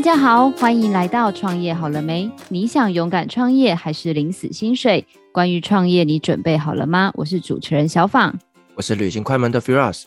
[0.00, 2.30] 大家好，欢迎来到创业好了没？
[2.48, 5.06] 你想勇敢创业还是领死薪水？
[5.30, 7.12] 关于创业，你准备好了吗？
[7.16, 8.34] 我是主持人小访，
[8.76, 10.04] 我是旅行快门的 Firas。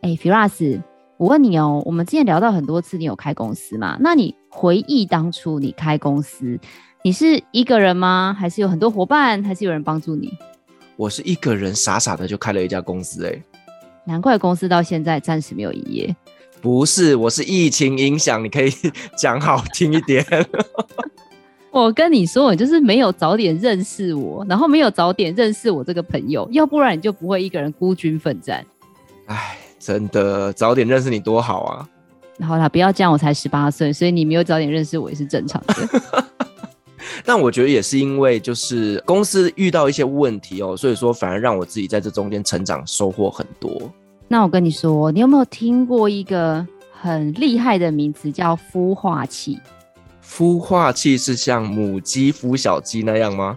[0.00, 0.80] 哎，Firas，
[1.18, 3.98] 我问你哦，我们之前聊到很多次，你有开公司吗？
[4.00, 6.58] 那你回忆当初你开公司，
[7.02, 8.34] 你是一个人吗？
[8.40, 9.44] 还是有很多伙伴？
[9.44, 10.32] 还是有人帮助你？
[10.96, 13.38] 我是一个人，傻傻的就开了一家公司，哎，
[14.06, 16.16] 难怪公司到现在暂时没有营业。
[16.64, 18.72] 不是，我是疫情影响，你可以
[19.18, 20.24] 讲好听一点。
[21.70, 28.64] 我跟你说，我就是没有早点认识我，然后没有早点认识我这个朋友，要不然你就不会一个人孤军奋战。
[29.26, 31.86] 哎，真的，早点认识你多好啊！
[32.40, 35.74] 好啦，不要这样，我才十八岁，所以你没有早点认识我也是正常的。
[37.26, 43.92] 但我觉得也是因为就是公司遇到一些问题哦，所以说反而让我自己在这中间成长，收获很多。
[44.34, 49.56] 那我跟你说，你有没有听过一个很厉害的名词叫孵化器？
[50.26, 53.56] 孵化器是像母鸡孵小鸡那样吗？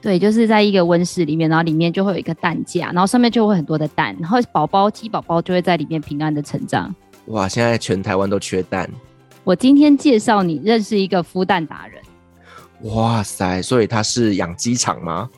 [0.00, 6.94] 对，就是在一个温室里面，然后里面就会有一个蛋架，然后上面就会很多的蛋，然后宝宝鸡宝宝就会在里面平安的成长。
[7.26, 8.88] 哇，现在全台湾都缺蛋。
[9.42, 12.00] 我今天介绍你认识一个孵蛋达人。
[12.94, 15.28] 哇塞，所以他是养鸡场吗？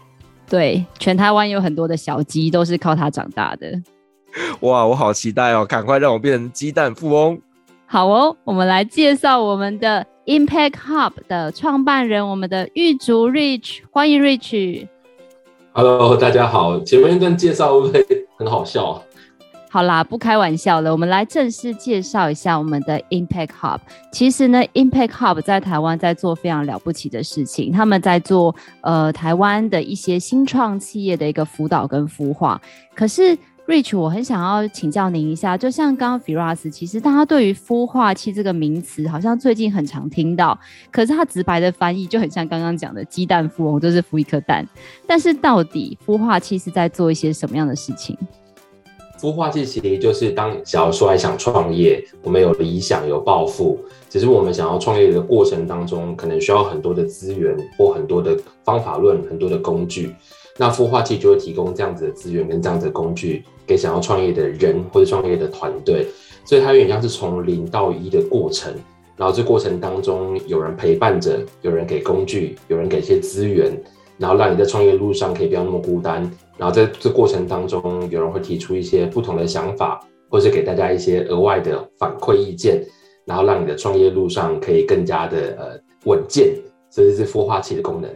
[0.46, 3.80] 对，全台湾有很多的小鸡都是靠他长大的。
[4.60, 5.64] 哇，我好期待哦！
[5.64, 7.38] 赶快让我变成鸡蛋富翁。
[7.86, 14.88] 好哦，我们来介绍我们的 Impact Hub 的创办人，我们的玉竹 Rich，欢迎 Rich。
[15.72, 16.80] Hello，大家好。
[16.80, 18.06] 前面一段介绍会不会
[18.38, 19.02] 很好笑？
[19.70, 23.80] 好啦，不开玩笑了，我们来正式介绍一下我们的 Impact Hub。
[24.12, 32.60] 其实呢，Impact Hub 在台湾在做非常了不起的事情，他们在做呃台湾的一些新创企业的一个辅导跟孵化。
[32.94, 40.58] 可是 Rich，我很想要请教您一下，就像刚刚 Firas，其实大家对于孵化器这个名词，好像最近很常听到，
[40.92, 44.68] 可是它直白的翻译就很像刚刚讲的鸡蛋富翁，就是孵一颗蛋。
[45.06, 48.14] 但是到底孵化器是在做一些什么样的事情？
[49.18, 60.14] 孵化器其实就是当小时候还想创业，我们有理想有抱负，只是我们想要创业的过程当中，可能需要很多的资源或很多的方法论、很多的工具。
[60.56, 66.06] 那孵化器就会提供这样子的资源跟这样子的工具给想要创业的人或者创业的团队，
[66.44, 68.72] 所以它有点像是从零到一的过程。
[69.16, 73.72] 然后这过程当中有人陪伴着，有人给工具，有人给一些资源，
[74.18, 76.28] 然后让你在创业路上可以不要那么孤单。
[76.56, 82.84] 然后在这过程当中，有人会提出一些不同的想法，或是给大家一些额外的反馈意见，
[83.24, 86.54] 然后让你的创业路上可以更加的呃稳健。
[86.90, 88.10] 所以这是孵化器的功能。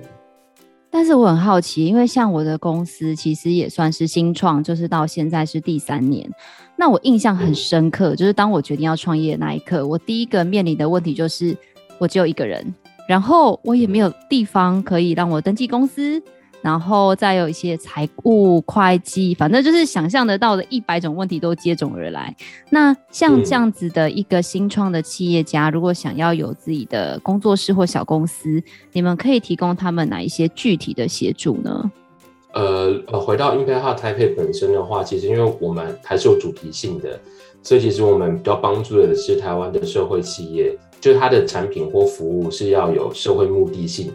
[0.91, 6.29] 但是我很好奇，因为像我的公司其实也算是新创，就是到现在是第三年。
[6.77, 11.57] 那我印象很深刻，就是当我决定要创业那一刻，我第一个面临的问题就是
[11.99, 12.75] 我只有一个人，
[13.09, 16.23] 然后我也没有地方可以让我登记公司。
[16.61, 22.35] 然后再有一些财务、会计，反正就是想象得到的一百种问题都接踵而来。
[22.71, 31.91] 那像这样子的一个新创的企业家，如果想要有自己的工作室或小公司，你们可以提供他们哪一些具体的协助呢？
[32.55, 37.21] 呃呃，回到 Impact Hub Taipei 本身的话，其实因为我们还是有主题性的，
[37.63, 44.11] 所以其实我们比较帮助的是台湾的社会企业，就是它的产品或服务是要有社会目的性。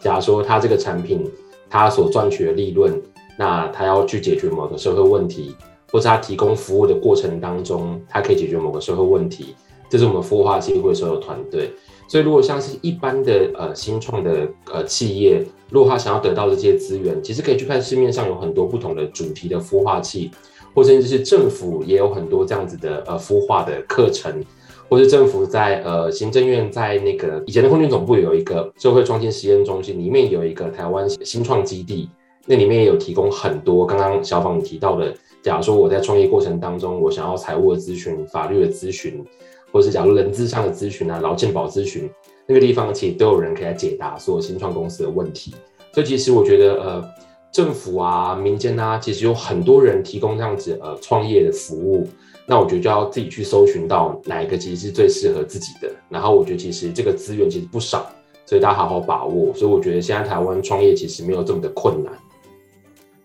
[0.00, 1.28] 假如说它这个产品，
[1.68, 3.00] 他所赚取的利润，
[3.36, 5.54] 那他要去解决某个社会问题，
[5.92, 9.54] 或者他提供服务的过程当中，他可以解决某个社会问题，
[9.88, 11.70] 这是我们孵化器会所有团队。
[12.08, 20.30] 所以，如果像是一般的呃新创的呃企业，如果他想要得到这些资源，其实可以去看市面上有很多不同的主题的孵化器，
[20.74, 24.42] 或者是政府也有很多这样子的呃孵化的课程。
[24.88, 32.08] 或是政府在呃行政院在那个以前的空军总部有一个社会创新实验中心，里面有一个台湾新创基地，
[32.46, 39.22] 那里面也有提供很多刚刚小访提到的，假如说我在创业过程当中，我想要财务的咨询、法律的咨询，
[39.70, 42.08] 或是假如人资上的咨询啊、劳健保咨询，
[42.46, 45.54] 那个地方其实都有人可以来解答所有新创公司的问题。
[45.92, 47.04] 所以其实我觉得呃
[47.52, 52.08] 政府啊、民间啊，其实有很多人提供这样子呃创业的服务。
[52.50, 58.10] 那我觉得就要自己去搜寻到哪一个其实是最适合自己的，然后我觉得其实这个资源其实不少，
[58.46, 59.52] 所以大家好好把握。
[59.54, 62.10] 所以我觉得现在台湾创业其实没有这么的困难，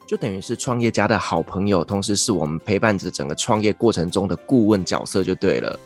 [0.05, 5.79] 就等于是创业家的好朋友，同时是我们陪伴着整个创业过程中的顾问角色就对了。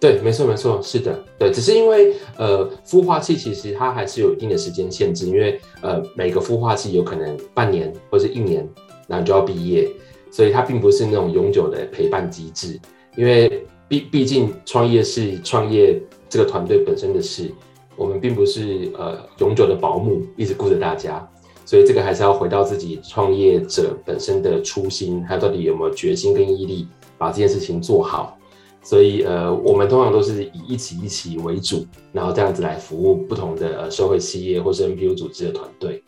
[0.00, 8.66] 对，没错没错，是的，对，只是因为呃孵化器其实它还是有一定的时间限制，因为呃每个孵化器有可能半年或者一年，
[9.06, 9.86] 然后就要毕业。
[10.32, 12.80] 所以它并不是那种永久的陪伴机制，
[13.16, 17.52] 因为毕毕竟创业是创业这个团队本身的事，
[17.94, 21.28] 我们并不是呃永久的保姆，一直顾着大家，
[21.66, 26.88] 所以这个还是要回到自己创业者本身的初心，他到底有没有决心跟毅力
[27.18, 28.38] 把这件事情做好。
[28.84, 36.02] 所以呃，我们通常都是以一起一起为主，然后这样子来服务不同的呃社会企业或是 NPO 组织的团队。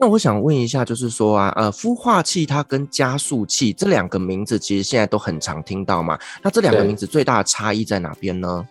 [0.00, 6.18] 那我想问一下，就是说啊，呃，孵化器它跟加速器这两个名字，其实现在都很常听到嘛。
[6.42, 8.66] 那这两个名字最大的差异在哪边呢？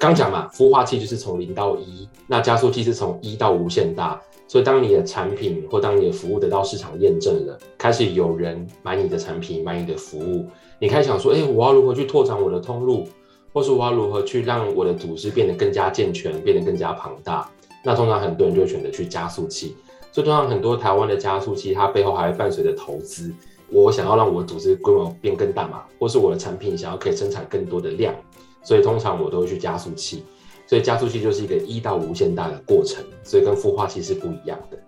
[0.00, 4.20] 刚讲嘛，孵化器就是从零到一，那加速器是从一到无限大。
[4.48, 10.44] 所以当你的产品或当你的服务得到市场验证了，开始有人买你的产品、买你的服务，
[10.80, 13.06] 你开始想说，哎，我要如何去拓展我的通路，
[13.52, 17.48] 或是我要如何去让我的组织变得更加健全、变得更加庞大？
[17.84, 19.76] 那通常很多人就会选择去加速器。
[20.14, 23.34] 所以通常很多台湾的加速器，它背后还会伴随着投资。
[23.68, 28.14] 我想要让我的组织规模变更大嘛，或是我的产品想要可以生产更多的量，
[28.62, 30.22] 所以通常我都会去加速器。
[30.68, 34.78] 所以加速器就是一个一到无限大的过程，所以跟孵化器是不一样的。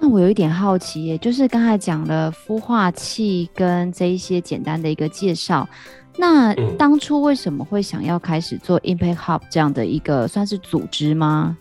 [0.00, 5.68] 那我有一点好奇耶，就是刚才讲了孵化器跟这一些简单的一个介绍，
[6.16, 11.56] 那当初为什么会想要开始做 Impact Hub 这样的一个算是组织吗？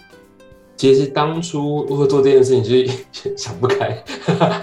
[0.78, 3.98] 其实当初如果做这件事情，就是 想不开，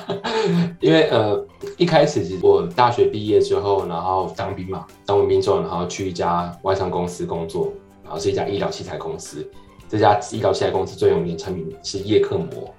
[0.81, 1.44] 因为呃
[1.76, 7.72] 一开始其实我大学毕业之后，然后当兵嘛，当完兵之后，然后去一家外商公司工作，
[8.05, 9.44] 然后是一家医疗器材公司。
[9.88, 12.72] 这家医疗器材公司最有名的产品是叶克膜。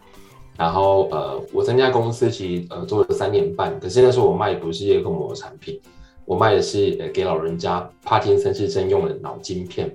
[0.58, 5.78] 然后呃我在那家公司其实呃做了三年半，可是那时候我卖的不是叶克膜的产品，
[6.24, 9.94] 我卖的是呃给老人家帕金森氏症用的脑晶片。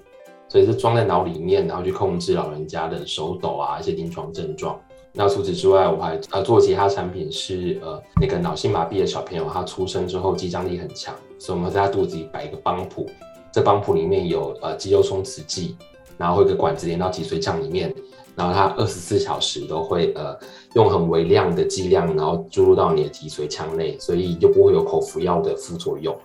[0.51, 4.79] 所以是装在脑里面，然后去控制老人家的手抖啊，一些临床症状。
[5.13, 13.09] 那除此之外，我还呃做其他产品是呃那个脑性麻痹的小朋友，他出生之后肌张力很强，所以我们在他肚子里摆一个帮浦，
[13.53, 15.77] 这帮浦里面有呃肌肉松弛剂，
[16.19, 17.95] 然后会有个管子连到脊髓腔里面，
[18.35, 20.37] 然后它二十四小时都会呃
[20.75, 26.17] 用很微量的剂量，然后注入到你的脊髓腔内，所以就不会有口服药的副作用。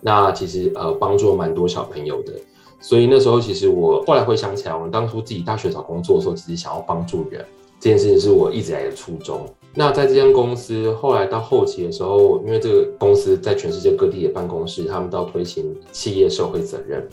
[0.00, 2.32] 那其实呃帮助了蛮多小朋友的。
[2.82, 7.42] 所以那时候，其实我后来回想起来，我们当初自己大学找工作的时候，其实想要帮助人
[7.78, 9.46] 这件事情，是我一直来的初衷。
[9.72, 17.08] 那在这间公司后来到后期的时候，因为这个公司在全世界各地的办公室，他们都要推行企业社会责任，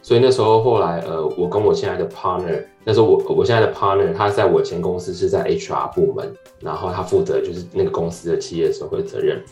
[0.00, 9.42] 所以那时候后来，呃，我跟我现在的 partner，那时候我我现在的 partner，他在我前公司是在 HR 部门，然后他负责就是那个公司的企业社会责任，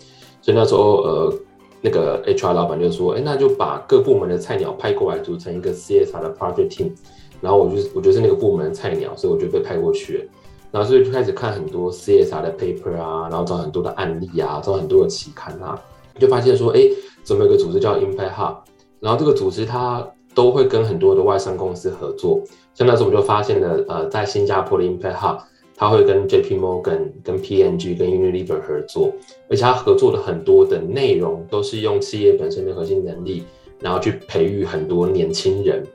[0.40, 1.34] 所以那时候，呃。
[1.80, 6.92] 那个 HR 老板就说：“哎，那就把各部门的菜鸟派过来，组成一个 CSR 的 project team。
[7.40, 10.28] 然后我就我就是那个部门的菜鸟，所以我就被派过去。
[10.72, 15.80] 然后所以就开始看很多 CSR 的 paper 啊，然后找很多的案例啊，找很多的期刊啊，
[16.18, 16.80] 就发现说，哎，
[17.22, 18.56] 怎么有个组织叫 Impact Hub？
[19.00, 20.04] 然后这个组织它
[20.34, 22.40] 都会跟很多的外商公司合作。
[22.74, 25.38] 像那时候我就发现了，呃，在新加坡的 Impact Hub。”
[25.78, 29.12] 他会跟 JP Morgan、跟 PNG、跟 Unilever 合作，
[29.48, 33.44] 而且他合作的很多的内容都是用企业本身的核心能力，
[33.80, 35.86] 然后去培育很多年轻人。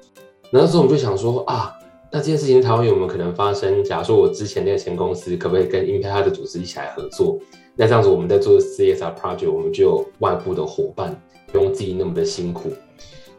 [0.50, 1.74] 那时候我们就想说啊，
[2.10, 3.84] 那这件事情台湾有没有可能发生？
[3.84, 7.38] 假如说我之前那个前公司可不可以跟 Impact 的组织一起来合作？
[7.76, 11.20] 那这样子我们在做 CSR project，我们就有外部的伙伴，
[11.52, 12.72] 不用自己那么的辛苦。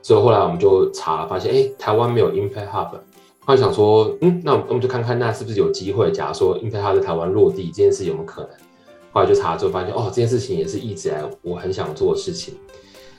[0.02, 2.90] 所以后来我们就查，发现哎，台湾没有 Impact Hub。
[3.46, 6.10] 后来想说，嗯，那我们就看看，那是不是有机会？
[6.10, 8.50] 假如说 Impact Hub 在台湾落地，这件事有没有可能？
[9.12, 12.54] 后来就查了之后发现，哦，这件事情也是一直来我很想做的事情。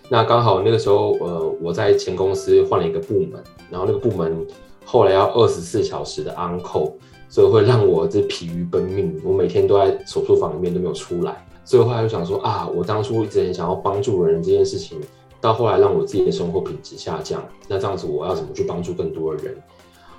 [0.10, 4.46] 那刚好那个时候，呃，我在前公司换了一个部门，然后那个部门
[4.84, 6.94] 后来要二十四小时的 on call，
[7.29, 11.46] 所以会让我这疲于奔命，我每天都在手术房里面都没有出来。
[11.63, 15.00] 所以后来就想说，啊，我当初一直很想要帮助人这件事情，
[15.39, 19.55] 到后来让我自己的生活品质下降，那这样子我要怎么去帮助更多的人？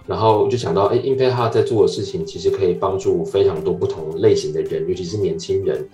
[0.06, 5.86] 然后就想到，哎，Impact 在做的事情其实可以帮助非常多不同类型的人，尤其是年轻人。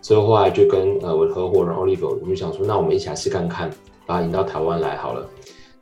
[0.00, 3.68] 所以后来就跟呃我的合伙人 Oliver，我们就想说，那我们一起来试看看，
[4.06, 5.28] 把它引到台湾来好了。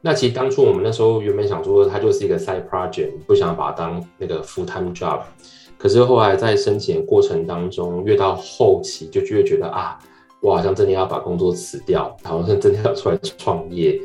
[0.01, 5.21] 那其实当初我们那时候原本想说，它就是一个 side project，不想把它当那个 full time job。
[5.79, 9.99] 可是后来在申请的过程当中，越到后期就越觉得啊，
[10.41, 14.01] 我好像真的要把工作辞掉，好像真的要出来创业。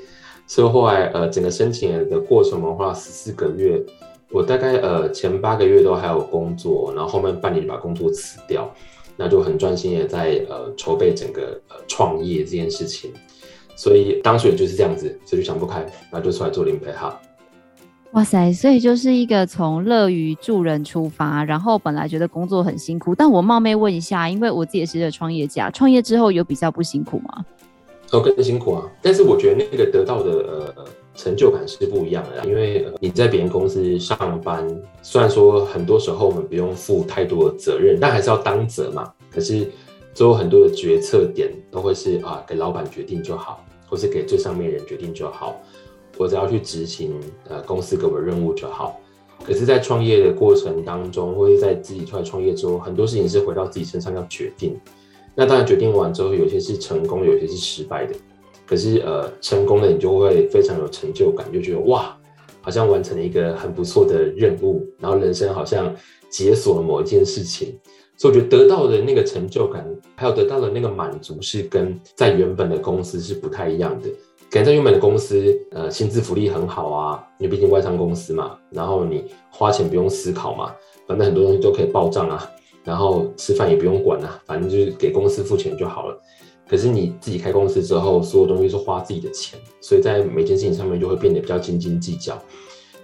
[0.53, 3.81] 所以后来，呃，整个申请的过程的话，十四个月，
[4.29, 8.69] 我大概呃前八个月都还有工作，然后后面半年就把工作辞掉，
[9.15, 13.13] 那就很专心的在呃筹备整个呃创业这件事情。
[13.77, 15.79] 所以当时也就是这样子，所以就想不开，
[16.11, 17.13] 然后就出来做 Impact Hub。
[18.11, 27.45] 哇塞，所以就是一个从乐于助人出发，然后本来觉得工作很辛苦，但我冒昧问一下，因为我自己也是个创业家，创业之后有比较不辛苦吗？
[28.11, 28.91] 都更辛苦啊。
[29.01, 34.67] 但是我觉得那个得到的呃成就感是不一样的，因为你在别人公司上班，
[35.01, 39.11] 虽然说很多时候我们不用负太多的责任，但还是要当责嘛。
[39.31, 39.67] 可是
[40.13, 45.59] 最后很多的决策点都会是啊，给老板决定就好，或是给最上面的人决定就好，
[46.17, 47.13] 我只要去执行
[47.47, 48.99] 呃公司给我的任务就好。
[49.43, 54.79] 可是，在创业的过程当中，或者在自己出来创业之后，很多事情是回到自己身上要决定。
[55.35, 58.13] 那当然，决定完之后，有些是成功，有些是失败的。
[58.65, 62.17] 可是，呃，成功的你就会非常有成就感，就觉得哇，
[62.61, 65.93] 好像完成了一个很不错的任务，然后人生好像
[66.29, 67.77] 解锁了某一件事情。
[68.17, 69.85] 所以，我觉得得到的那个成就感，
[70.15, 74.09] 还有得到的那个满足，是跟在原本的公司是不太一样的。
[74.51, 80.75] 可能在原本的公司，呃，薪资福利很好啊，因为毕竟外商公司嘛，然后你花钱不用思考嘛，
[81.07, 82.49] 反正很多东西都可以报账啊，
[82.83, 86.21] 然后吃饭也不用管啊，反正就是给公司付钱就好了。
[86.67, 92.41] 可是你自己开公司之后，所有东西是花自己的钱，所以在每件事情上面就会变得比较斤斤计较。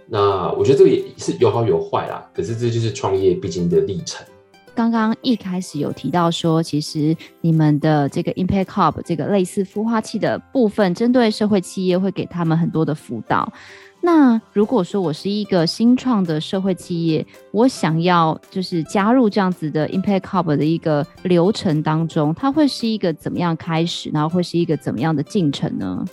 [0.07, 4.25] 那我觉得这个也是有好有坏啦，可是这就是创业必经的历程。
[4.73, 13.51] 刚刚一开始有提到说，其实你们的这个 Impact Hub 这个类似孵化器的部分，针对社会企业会给他们很多的辅导。
[13.99, 26.05] 那如果说我是一个新创的社会企业，我想要就是加入这样子的 Impact Hub 的一个流程当中，它会是一个怎么样开始，然后会是一个怎么样的进程呢？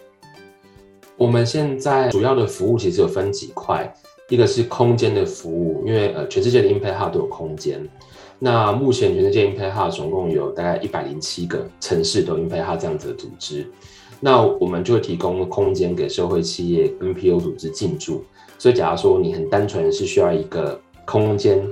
[1.16, 3.94] 我们现在主要的服务其实有分几块，
[4.28, 7.80] 一个是空间的服务，因为呃全世界的 Impact Hub 都有空间。
[8.40, 13.64] 那目前全世界 Impact Hub 总共有大概一百零七个城市都 Impact Hub 这样子的组织，
[14.20, 18.24] 那我们就会提供空间给社会企业 NPO 组织进驻。
[18.58, 21.62] 所以，假如说你很单纯是需要一个空间，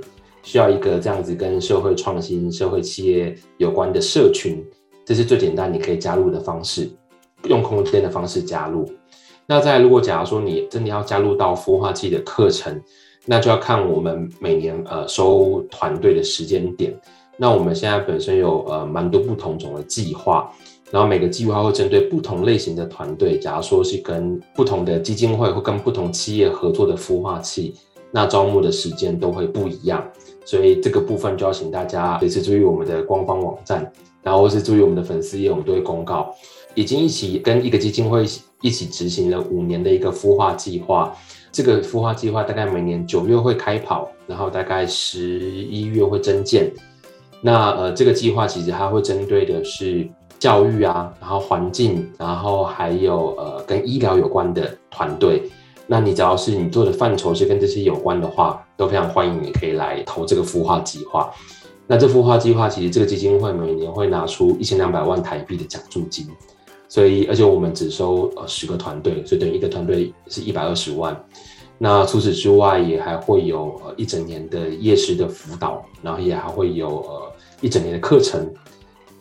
[0.42, 4.62] 需要一个这样子跟社会创新、社会企业有关的社群，
[5.06, 6.90] 这是最简单你可以加入的方式，
[7.44, 8.86] 用空间的方式加入。
[9.46, 12.78] 那再如果假如说你真的要加入到孵化器的课程，
[13.24, 16.94] 那就要看我们每年呃收团队的时间点。
[17.38, 20.52] 那我们现在本身有呃蛮多不同种的计划，
[20.92, 27.74] 然后每个计划会针对不同类型的团队，假如说是跟不同的基金会或跟不同企业合作的孵化器，
[28.10, 30.06] 那招募的时间都会不一样。
[30.44, 33.90] 所以这个部分就要请大家随时注意我们的官方网站，
[34.22, 36.34] 然后或是注意我们的粉丝页，我们都会公告。
[36.74, 38.26] 已经一起跟一个基金会
[38.60, 41.16] 一起执行了五年的一个孵化计划。
[41.50, 46.70] 这个孵化计划大概每年九月会开跑，然后大概十一月会增建。
[47.42, 50.08] 那呃，这个计划其实它会针对的是
[50.42, 55.48] 教育啊，然后环境，然后还有呃跟医疗有关的团队。
[55.86, 61.32] 那你只要是你做的范畴是跟这些有关的话，都非常欢迎你可以来投这个孵化计划。
[61.86, 66.26] 那这孵化计划其实这个基金会每年会拿出一千两百万台币的奖助金。
[66.88, 71.16] 所以，而且我们只收呃十个团队，所以等于一个团队是一百二十万。
[71.78, 78.52] 那除此之外，也还会有呃一整年的夜市的辅导，然后也还会有呃一整年的课程，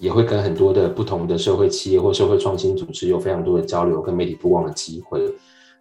[0.02, 5.22] 也会跟很多的不同的社会企业或社会创新组织有非常多的交流跟媒体曝光的机会。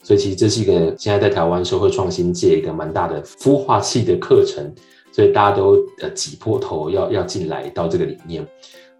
[0.03, 4.73] 所以，其实这是一个现在在台湾社会创新界一个蛮大的孵化器的课程，
[5.11, 8.47] 所以大家都呃挤破头要要进来到这个里面。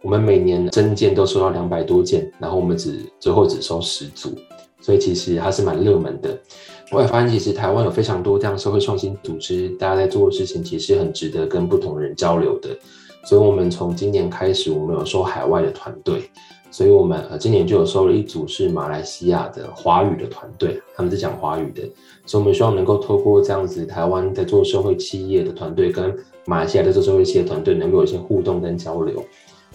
[0.03, 4.35] 我们每年征件都收到两百多件，然后我们只最后只收十组，
[4.81, 6.39] 所以其实还是蛮热门的。
[6.93, 12.71] 我也发现，其实台湾有非常多这样社会创新组织，大家在做的事情其实很值得跟不同人交流的。
[13.23, 16.31] 所以，我们从今年开始，我们有收海外的团队，
[16.71, 21.83] 所以我们呃今年就有收了一组是马来西亚的华语的团队，他们是讲华语的，
[22.27, 29.25] 所以我们希望能够透过这样子台湾在做社会企业的团队跟马来西亚在做社会企业团队能够有一些互动跟交流。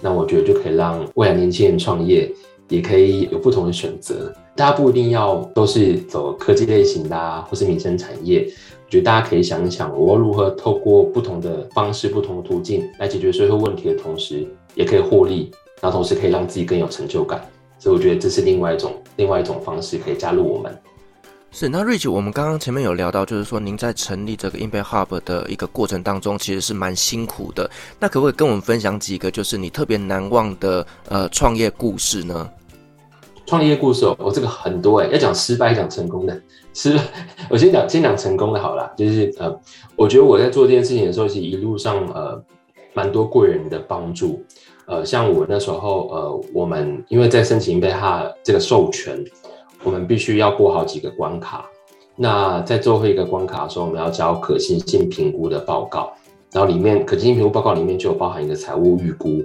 [0.01, 2.29] 那我觉得就可以让未来年轻人创业，
[2.67, 4.33] 也可以有不同的选择。
[4.55, 8.47] 大家不一定要都是走科技类型的啊，或是民生产业。
[8.85, 15.51] 我觉得大家可以想一想，我如何透过不同的方式、不同的途径来解决社会问题的同时，也可以获利，
[15.81, 17.43] 然后同时可以让自己更有成就感。
[17.79, 20.77] 所以我觉得这是另外一种另外一种方式，可以加入我们。
[21.51, 27.69] 是，那 Rich，我们刚刚前面有聊到，就是说您在成立这个 Impact Hub 的一个过程当中，其实是蛮辛苦的。
[27.99, 32.49] 那可不可以跟我们分享几个，就是你特别难忘的呃创业故事呢？
[33.45, 36.41] 创业故事哦，我、哦、这个很多哎，要讲失败，讲成功的。
[36.73, 36.97] 失，
[37.49, 38.91] 我先讲先讲成功的好了。
[38.97, 39.55] 就是呃，
[39.95, 42.41] 我觉得我在做这件事情的时候，其实一路上呃
[42.93, 44.43] 蛮多贵人的帮助。
[44.87, 49.23] 呃，像我那时候呃，我们因为在申请 Impact Hub 这个授权。
[49.83, 51.63] 我们必须要过好几个关卡。
[52.15, 56.11] 那在最后一个关卡的时候，我们要交可行性评估的报告，
[56.51, 59.43] 然后里面可行性评估报告里面就有包含一个财务预估。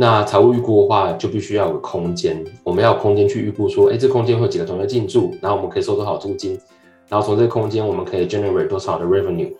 [0.00, 6.56] 那财务预估的话，就必须要有空间，我们要有空间去预估说，哎，这空间会有几个同学进驻，然后我们可以收多少租金，
[7.08, 9.52] 然后从这个空间我们可以 generate 多少的 revenue。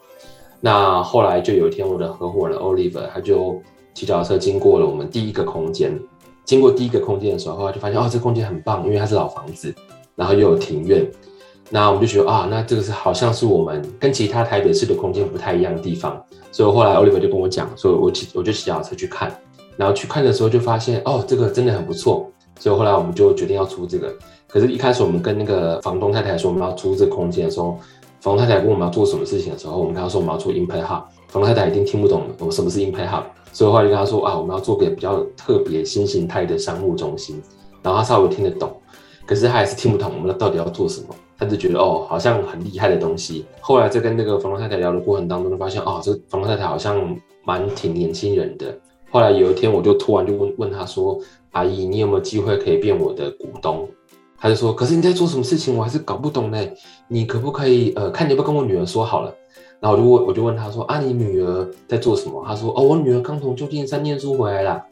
[0.60, 3.60] 那后来就有一天，我的合伙人 Oliver 他就
[3.94, 5.98] 骑脚踏车经过了我们第一个空间，
[6.44, 9.74] 经过第一个空间的时候，他就发现哦，这空间很棒，因为它是老房子，
[10.14, 11.04] 然后又有庭院。
[11.68, 19.36] 那我们就觉得啊，那这个是好像是我们跟其他台北市的空间不太一样的地方，所以后来 Oliver 就跟我讲，所以我骑我就骑脚踏车去看。
[19.78, 24.12] 然后去看的时候就发现哦，这个真的很不错，所以后来我们就决定要租这个。
[24.48, 27.78] 可是，一开始我们跟那个房东太太说我们要租这个空间的时候，
[28.20, 37.40] 房东太太问我们要做什么事情的时候，我们跟她说我们要做 Impact Hub，房东太太一定听不懂我们什么是 Impact Hub，所以后来就跟她说啊，我们要做个比较特别新形态的商务中心。
[37.82, 38.74] 然后她稍微听得懂，
[39.26, 43.46] 可是她还是听不懂我们到底要做什么，她就觉得哦，好像很厉害的东西。
[43.60, 48.76] 后来在跟那个房东太太聊的过程当中，就发现哦，这个房东太太好像蛮挺年轻人的。
[49.10, 51.18] 后来有一天，我就突然就问问他说
[51.52, 53.88] ：“阿姨，你有没有机会可以变我的股东？”
[54.40, 55.76] 他就说：“可是你在做什么事情？
[55.76, 56.58] 我还是搞不懂呢。
[57.08, 59.34] 你可不可以呃，看你要不要跟我女儿说好了？”
[59.80, 64.82] 然后我就问，我就问他说：“啊，你女儿在做什么？”他说：“哦，我女儿刚从旧金山念书回来了。”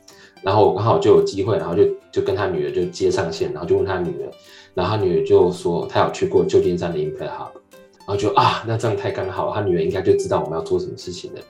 [0.42, 4.30] 然后我刚好就有机会，然后就就跟他女儿就接上线，然后就问他女儿，
[4.74, 7.52] 然后他女儿就说她有去过旧金山的 Impact Hub，
[7.98, 11.40] 然后就啊，那这样太刚好，他女儿应该就知道我们要做什么事情了。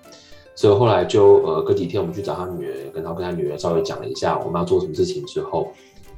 [0.56, 5.68] 所以后来就呃隔几天我们去找他女儿，跟他跟他女儿稍微讲了一下我们要做什么事情之后，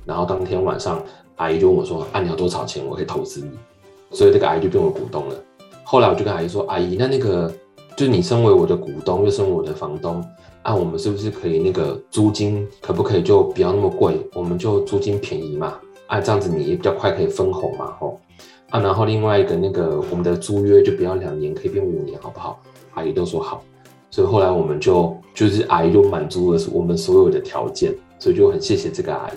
[0.06, 1.02] 然后当天晚上
[1.36, 2.82] 阿姨就问我说：“啊，你要多少钱？
[2.88, 3.50] 我可以投资你。”
[4.10, 5.34] 所以这个阿姨就变我股东了。
[5.82, 7.52] 后来我就跟阿姨说：“阿姨，那那个
[7.96, 10.24] 就你身为我的股东，又身为我的房东，
[10.62, 14.18] 啊，我们是不是可以那个租金可不可以就不要那么贵？
[14.34, 18.20] 我们就租金便宜嘛，啊，这样子你也比较快可以分红嘛，吼，
[18.70, 22.60] 啊，然后另外一个那个我们的租约就不要两年，可以变五年，好不好？”
[22.94, 23.62] 阿姨都说好。
[24.10, 29.32] 所以后来我们就就是阿姨就满足了我们所有的条件，所以就很谢谢这个阿姨。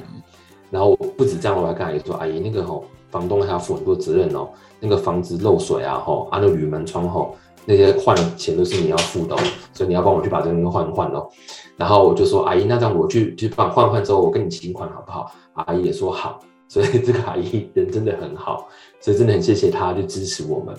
[0.69, 4.47] 然后不止这样，我还跟阿姨说：“阿姨，那个吼房东还要负很多责任哦，
[4.79, 9.35] 那个房子漏水啊，吼啊那铝门窗吼那些换的钱都是你要付的，
[9.73, 11.27] 所以你要帮我去把这个东西换换哦。”
[11.75, 16.39] 然后我就说：“阿姨，那这样我去去帮换换之后，我跟你请款好不好？”阿姨也说好。
[16.69, 18.69] 所以这个阿姨人真的很好，
[19.01, 20.73] 所以真的很谢谢她就支持我们。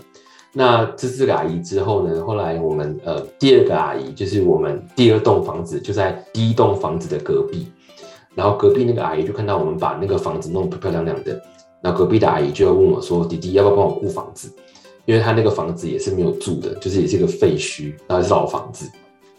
[0.55, 2.23] 那这四个阿姨之后呢？
[2.27, 7.69] 后来我们呃第二个阿姨就是我们第二栋房子就在第一栋房子的隔壁，
[8.35, 11.41] 然后隔壁那个阿姨就看到我们把那个房子弄得漂漂亮亮的，
[11.81, 14.53] 那隔壁的阿姨就要问我说：“弟弟要不要帮我顾房子？”
[15.07, 18.87] 因为他那个房子也是没有住的，就是也是一个废墟，然后是老房子。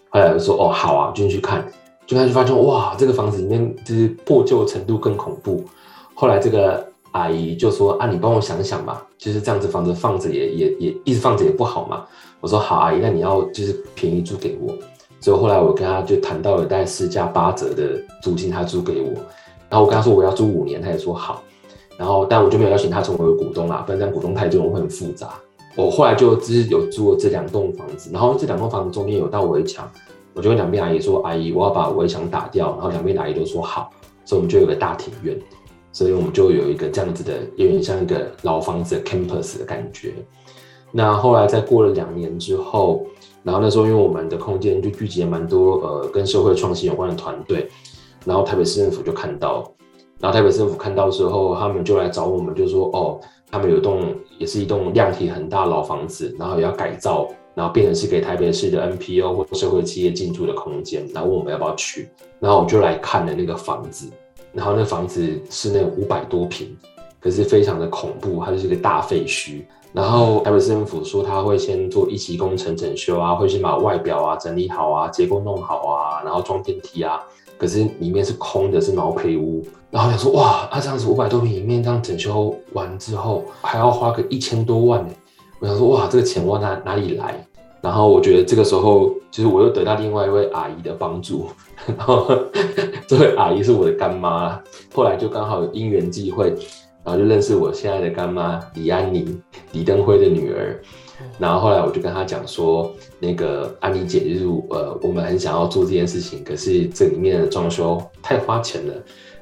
[0.09, 1.63] 后来就说：“哦，好啊，进去看。”
[2.07, 5.63] 就他就发现哇，这个房子里面就是破旧程度更恐怖。
[6.15, 6.91] 后来这个。
[7.13, 12.05] 阿姨就说：“啊，你帮我想想吧，就是这样子房子放着也也也一直放着也不好嘛。”
[12.41, 14.73] 我说：“好，阿姨，那你要就是便宜租给我。”
[15.21, 19.13] 所以后来我跟他就谈到了大概四加八折的租金，他租给我。
[19.69, 21.41] 然后我跟他说我要租五年，他也说好。
[21.97, 25.29] 然后但我就没有邀请他成为股东啦，不然这样股东太多会很复杂。
[25.75, 29.89] 我后来就只是有租了这两栋房子，然后这两栋房子中间有道围墙，
[30.33, 33.89] 我就跟两边阿姨说：“阿姨，我要把围墙打掉。”然后两边阿姨都说好，
[34.25, 35.39] 所以我们就有个大庭院。
[35.93, 40.15] 所以我们就有一个这样子的，有点像一个老房子的 campus 的感觉。
[40.91, 43.05] 那后来在过了两年之后，
[43.43, 47.69] 然后那时候因为我们的空间就聚集了蛮多呃跟社会创新有关的团队，
[48.25, 49.71] 然后台北市政府就看到，
[50.19, 53.19] 然后台北市政府看到之后，他们就来找我们，就说哦，
[53.51, 62.07] 他们有一栋也是一栋量体很大老房子，然后也要改造，然后变成是给台北市的 NPO 或社会企业进驻的空间，然后问我们要不要去，
[62.39, 64.09] 然后我就来看了那个房子。
[64.53, 66.77] 然后那房子是那五百多平，
[67.19, 69.63] 可是非常的恐怖，它就是一个大废墟。
[69.91, 77.19] 然后台北市政府说他会先做一期工程整修啊，会先把外表啊整理好啊，结构弄好啊，然后装电梯啊。
[77.57, 79.63] 可是里面是空的，是毛坯屋。
[79.91, 85.13] 然后想说哇，他这样子五百多平里面这样整修完之后，还要花个一千多万呢。
[85.59, 87.45] 我想说哇，这个钱往哪哪里来？
[87.83, 91.47] 然后我觉得这个时候，就是我又得到另外一位阿姨的帮助。
[91.85, 92.25] 然后
[93.05, 94.57] 这位阿姨是我的干妈，
[94.93, 96.47] 后来就刚好有因缘际会，
[97.03, 99.37] 然后就认识我现在的干妈李安妮，
[99.73, 100.81] 李登辉的女儿。
[101.37, 108.93] 然后后来我就跟她讲说，那个安妮姐就是呃，我们很想要做这件事情，可是这里面的装修太花钱了。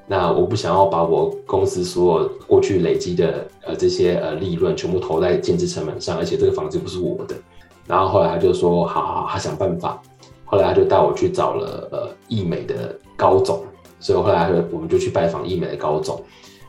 [0.07, 7.35] 那我不想要把我公司所有过去累积的呃这些呃利润全部投在建制成本上，而且这个房子不是我的。
[7.87, 10.01] 然后后来他就说，好好好，他想办法。
[10.45, 13.63] 后来他就带我去找了呃义美的高总，
[13.99, 16.21] 所以后来我们就去拜访义美的高总。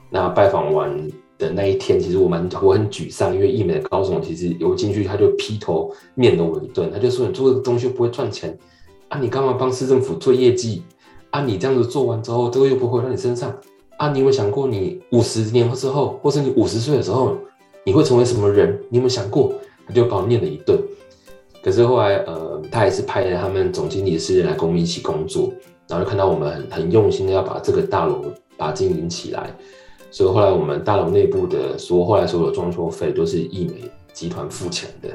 [0.08, 0.96] 那拜访完
[1.36, 8.56] 的那一天，其实我蛮我很沮丧，因为义美的高总其实有进去他就劈头念了我一顿，他就说，你做这个东西不会赚钱
[9.08, 10.84] 啊，你干嘛帮市政府做业绩？
[11.30, 13.52] 啊，你这样子做完之后，这个又不会到你身上
[13.96, 17.36] 啊，你有没有想过，你五十年之后，或是你五十岁的时候，
[17.84, 18.78] 你会成为什么人？
[18.90, 19.52] 你有没有想过？
[19.88, 20.78] 他就把我念了一顿。
[21.62, 25.52] 可是后来，呃，他还是派了他们总经理的私人来跟我们一起工作，
[25.88, 28.24] 然后就看到我们很很用心的要把这个大楼
[28.56, 29.54] 把它经营起来，
[30.10, 35.08] 所以后来我们大楼内部的所后来所有的装修费都是义美集团付钱的，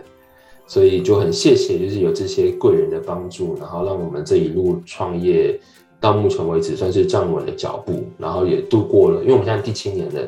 [0.68, 5.60] 所以就很谢谢，就是有这些贵人的帮助，然后让我们这一路创业
[6.00, 10.22] 到目前为止算是站稳了脚步，然后也度过了，因为我们现在第七年了。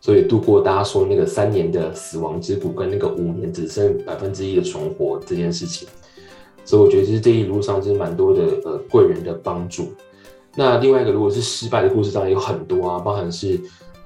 [0.00, 5.86] 所以度过大家说那个三年的死亡之谷，跟那个五年只剩百分之一的存活这件事情，
[6.64, 9.92] 所以我觉得其实这一路上是蛮多的呃贵人的帮助。
[10.56, 13.60] 那另外一个如果是失败的故事，当然有很多啊，包含是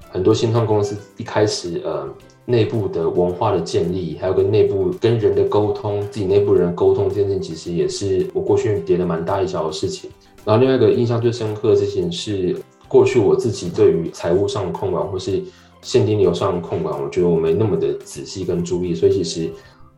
[0.09, 2.07] 很多新创公司一开始呃
[2.45, 10.09] 内部的文化的建立，还有跟内部跟人的沟通，自己内部人沟通这件，其实也是我过去跌了蛮大一小的事情。
[10.43, 12.55] 然后另外一个印象最深刻的事情是，
[12.87, 15.41] 过去我自己对于财务上的控管或是
[15.85, 19.51] 现金流上控管，我觉得我没那么的仔细跟注意，所以其实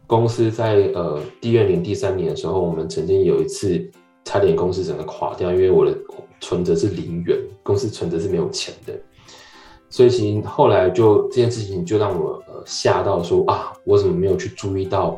[0.05, 3.89] 公司在呃第二年、第三年的时候，我们曾经有一次
[4.25, 5.97] 差点公司整个垮掉，因为我的
[6.41, 8.93] 存折是零元，公司存折是没有钱的，
[9.89, 15.17] 所以其实后来就这件事情就让我呃吓到说啊，我怎么没有去注意到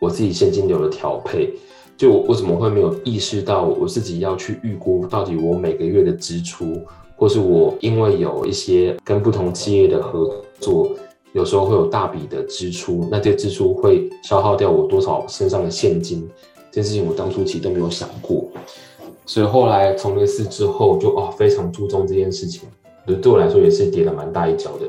[0.00, 1.52] 我自己现金流的调配？
[1.96, 6.80] 就我怎么会没有意识到我自己要去预估到底我每个月的支出？
[7.24, 10.90] 或是我因为有一些跟不同企业的合作，
[11.32, 16.28] 有时候会有大笔的支出，那这些支出会消耗掉我多少身上的现金，
[16.70, 18.46] 这件事情我当初其实都没有想过，
[19.24, 22.68] 所以后来从那次之后就哦非常注重这件事情，
[23.06, 24.86] 对对我来说也是跌了蛮大一跤的。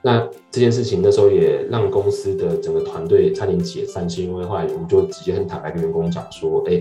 [0.00, 6.80] 那这件事情那时候也让公司的整个团队差点解散，是因为后来我们就直接很坦白跟员工讲说，哎，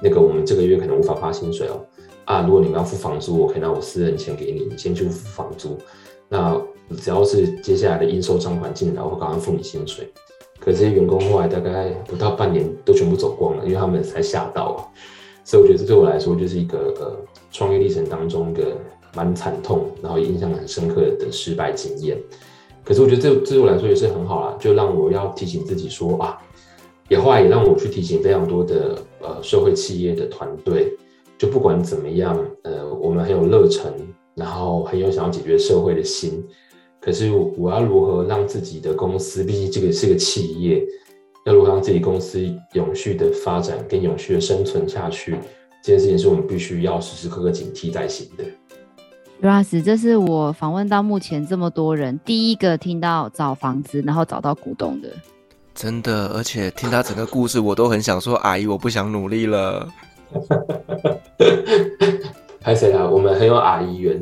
[0.00, 1.80] 那个我们这个月可能无法发薪水哦。
[2.28, 5.78] 啊，如果你们要付房租，我可以拿我私人钱给你，你先去付房租。
[6.28, 6.60] 那
[6.98, 10.12] 只要是接下来的应收账款进来，我会赶快付你薪水。
[10.60, 14.84] 可这些员工后来大概不到半年都全部走光了，因为他们才吓到啊。
[15.42, 17.16] 所以我觉得这对我来说就是一个呃
[17.50, 18.76] 创业历程当中的
[19.14, 22.18] 蛮惨痛，然后印象很深刻的失败经验。
[22.84, 26.38] 可是我觉得这这对我来说也是很好啦，就让我要提醒自己说啊，
[27.08, 30.94] 也后来也让我去提醒非常多的呃社会企业的团队。
[31.38, 33.92] 就不管怎么样，呃，我们很有热忱，
[34.34, 36.44] 然后很有想要解决社会的心。
[37.00, 40.84] 可是我要如何让自己的公司，毕竟这个是个企业，
[41.46, 42.40] 要如何让自己公司
[42.72, 45.38] 永续的发展跟永续的生存下去，
[45.82, 48.44] 这件事情是我们必须要时时刻刻警惕在心的。
[49.40, 55.08] Ross，这是我访问到目前这么多人第一个听到找房子，然后找到股东的。
[55.72, 59.88] 真的，而且听他整个故事，我都很想说，阿姨，我不想努力了。
[62.60, 63.08] 拍谁啊？
[63.08, 64.20] 我们很有阿姨缘。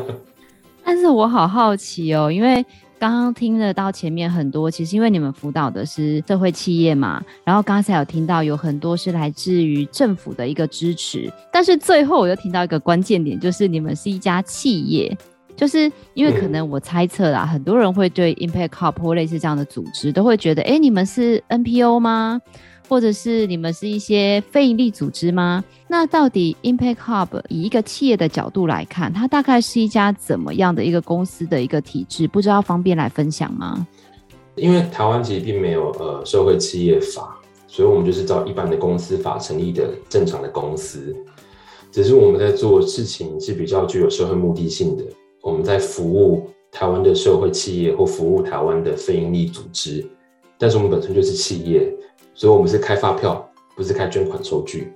[0.84, 2.64] 但是我好好奇哦，因为
[2.98, 15.16] 刚刚听得到前面很多，其实因为你们辅导的是社会企业嘛，然后刚才有听到有很多是来自于政府的一个支持，但是最后我又听到一个关键点，就是你们是一家企业，
[15.56, 22.40] 就是因为可能我猜测啦，很多人会对 Impact Hub 或类似这样的组织都会觉得，哎，你们是 NPO 吗？
[22.88, 25.64] 或者是你们是一些非营利组织吗？
[25.88, 32.26] 那到底 Impact Hub 以一个企业的角度来看，它大概是一家怎么样的一个公司的一个体制？
[32.26, 33.86] 不知道方便来分享吗？
[34.54, 41.14] 因为台湾其实并没有呃社会企业法，所以我们就是照一般的公司法成立的正常的公司。
[41.92, 45.04] 只是我们在做事情是比较具有社会目的性的，
[45.42, 50.04] 我们在服务台湾的社会企业或服务台湾的非营利组织，
[50.58, 51.90] 但是我们本身就是企业。
[52.36, 54.92] 所以，我们是开发票，不是开捐款收据。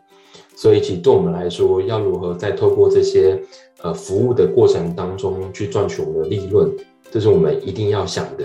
[0.54, 3.40] 所以，其实对我们来说，要如何在透过这些
[3.82, 6.70] 呃服务的过程当中去赚取我们的利润，
[7.10, 8.44] 这是我们一定要想的。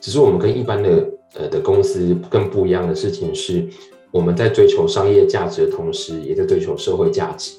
[0.00, 3.68] 只是我们跟一般的呃的公司更不一样的事情是，
[4.10, 7.58] 我们在追求商业价值的同时，也在追求社会价值。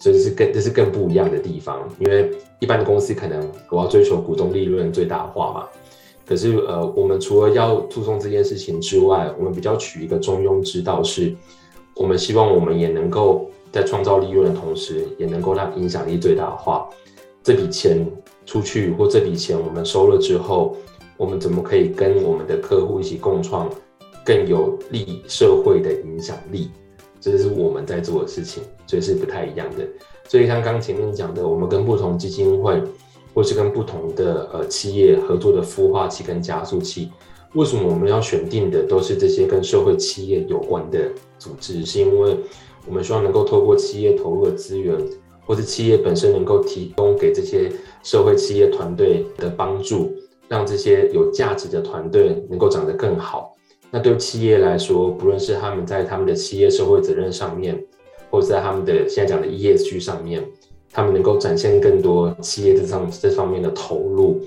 [0.00, 1.88] 所以，这是更这是更不一样的地方。
[2.00, 5.68] 因为一般的公司可能我要追求股东利润最大化嘛。
[6.28, 11.32] 可是，呃，我们除了要注重这件事情之外，我们比较取一个中庸之道，是，
[11.94, 16.88] 我们希望我们也能够在创造利润的同时，也能够让影响力最大化。
[17.44, 18.04] 这笔钱
[18.44, 20.76] 出去，或这笔钱我们收了之后，
[21.16, 23.70] 我们怎么可以跟我们的客户一起共创
[24.24, 26.70] 更有利社会的影响力？
[27.20, 29.86] 这是我们在做的事情，所以是不太一样的。
[30.28, 32.82] 所以像刚前面讲的，我们跟不同基金会。
[33.36, 37.10] 或是跟不同的呃企业合作的孵化器跟加速器，
[37.52, 41.84] 为什么我们要选定的都是这些跟社会企业有关的组织？
[41.84, 42.34] 是因为
[42.86, 44.98] 我们希望能够透过企业投入的资源，
[45.44, 47.70] 或是企业本身能够提供给这些
[48.02, 50.10] 社会企业团队的帮助，
[50.48, 53.54] 让这些有价值的团队能够长得更好。
[53.90, 57.78] 那对企业来说，不论是他们在他们的企业社会责任上面，
[58.30, 60.42] 或者在他们的现在讲的 ESG 上面，
[60.96, 64.40] 他们能够展现更多企业这上这方面的投入，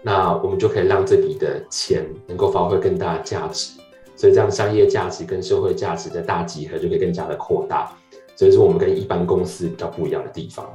[0.00, 3.78] 那我们就可以让这笔的钱能够发挥更大的价值。
[4.16, 7.92] 所以这样商业价值跟社会价值的大集合就可以更加的扩大。
[8.34, 10.66] 所以是我们跟一般公司比较不一样的地方。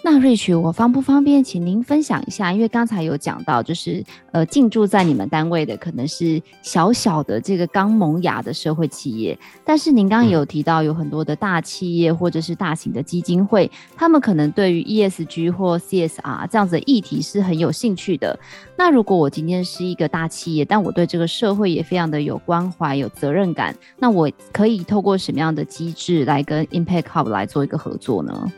[0.00, 2.52] 那 Rich，我方不方便请您分享一下？
[2.52, 18.38] 因为刚才有讲到，就是呃，进驻在你们单位的可能是小小的这个刚萌芽的社会企业，但是您刚刚有提到有很多的大企业或者是大型的基金会，他们可能对于 ESG 或 CSR 这样子的议题是很有兴趣的。
[18.76, 28.52] 那如果我今天是一个大企业，但我对这个社会也非常的有关怀、有责任感，那我可以透过什么样的机制来跟 Impact Hub 来做一个合作呢？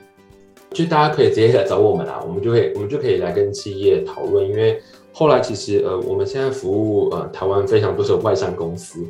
[0.73, 4.49] 就大家可以直接来找我们啦，我们就会我们就可以来跟企业讨论。
[4.49, 4.81] 因为
[5.13, 9.05] 后来其实呃，我们现在服务呃台湾非常多的外商公司，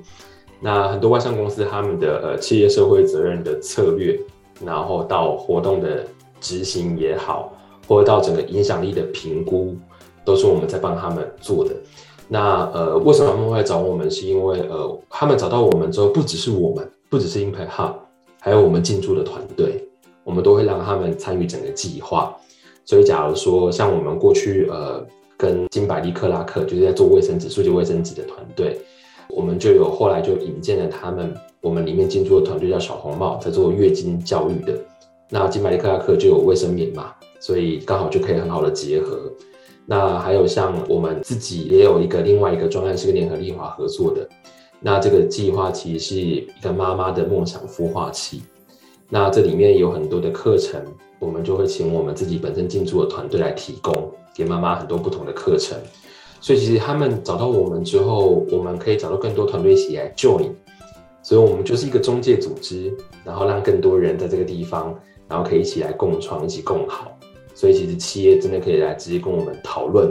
[0.60, 4.18] 那很多外商公司他们的呃企业社会责任的策略，
[4.64, 6.06] 然后到活动的
[6.40, 7.52] 执行也好，
[7.86, 9.76] 或者到整个影响力的评估，
[10.24, 11.72] 都是我们在帮他们做的。
[12.26, 14.10] 那呃，为什么他们会来找我们？
[14.10, 17.94] 是因为呃，他们找到我们之后，不只是我们，不只是 Impact Hub，
[18.40, 19.79] 还有我们进驻的团队。
[20.30, 22.32] 我们都会让他们参与整个计划，
[22.84, 25.04] 所以假如说像我们过去呃
[25.36, 28.78] 跟金百利克拉克就是在做卫生纸、数据卫生纸的团队，
[29.28, 34.78] 我们就有后来就引荐了他们，我们里面进驻的团队叫小红帽，在做月经教育的。
[35.28, 39.18] 那金百利克拉克就有卫生棉嘛，所以刚好就可以很好的结合。
[39.84, 44.28] 那还有像我们自己也有一个另外一个专案是跟联合利华合作的，
[44.78, 48.42] 那这个计划其实是一个妈妈的梦想孵化器。
[49.12, 50.80] 那这里面有很多的课程，
[51.18, 53.92] 我们就会请我们自己本身进驻的团队来提供
[54.32, 55.76] 给妈妈很多不同的课程。
[56.40, 60.48] 所以其实他们找到我们之后，我们可以找到更多团队一起来 join。
[61.22, 62.90] 所以我们就是一个中介组织，
[63.24, 67.10] 然后让更多人在这个地方，然后可以一起来共创，一起共好。
[67.52, 70.10] 所以其实企业真的可以来直接跟我们讨论，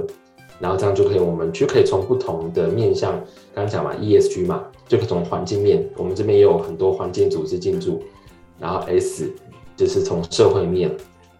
[0.59, 3.13] 然后这样就可以，我们就可以从不同的面向，
[3.55, 8.03] 刚刚讲嘛，ESG 嘛，就可以从环境面，我们这边也有很多环境组织进驻。
[8.59, 9.31] 然后 S
[9.75, 10.91] 就是从社会面，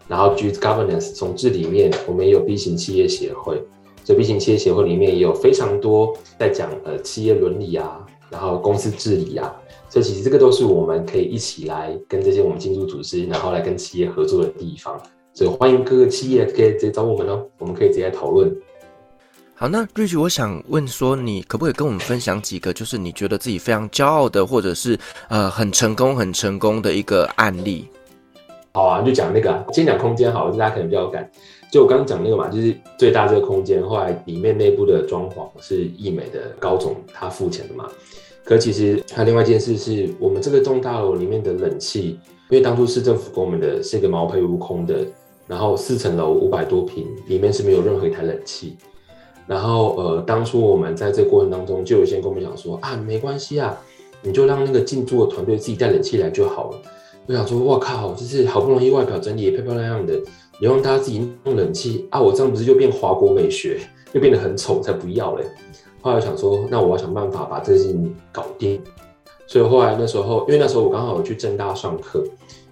[0.08, 3.62] 然后 G governance 从治理面，我们也有 B 型企业协会，
[4.02, 9.54] 所以 B 型企业协会里面也有非常多在讲呃企业伦理啊，然后公司治理啊，
[9.88, 14.98] 所以其实这个都是我们可以一起来跟这些我们进驻组织，然后来跟企业合作的地方，
[15.34, 18.50] 所以欢迎各个企业可以直接找我们哦，我们可以直接讨论。
[19.60, 27.86] 好，那 Rich，我想问说，你可不可以跟我们分享几个，就是你觉得自己非常骄傲的，或者是呃很成功、很成功的一个案例？
[28.72, 31.30] 好啊，就讲那个、啊，先讲空间好了，大家可能比较有感。
[31.70, 37.84] 就我刚刚讲那个嘛，就是最大这个空间，后来里面内部的装潢是义美的高总他付钱的嘛。
[38.42, 42.18] 可其实还有另外一件事是，我们这个栋大楼里面的冷气，
[42.48, 45.04] 因为当初市政府给我们的是一个毛坯屋空的，
[45.46, 48.78] 然后四层楼五百多平，里面是没有任何一台冷气。
[49.50, 53.76] 然后，呃，当初我们在这个过程当中，就有些跟我们讲说啊，没关系啊，
[54.22, 56.78] 你就让那个进驻的团队自己带冷气来就好了。
[57.26, 60.14] 我想说，哇靠，就是好不容易外表整理也漂漂亮亮的，
[60.60, 63.80] 你让大家自己弄冷气啊，我这样不是就变华国美学，
[64.12, 65.44] 又变得很丑，才不要嘞。
[66.00, 68.80] 后来我想说，那我要想办法把这个事情搞定。
[69.48, 72.22] 所以后来那时候，因为那时候我刚好有去正大上课，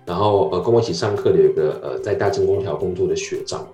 [0.06, 3.66] 然后呃，跟我一起上课的有个呃在大金空调工作的学长，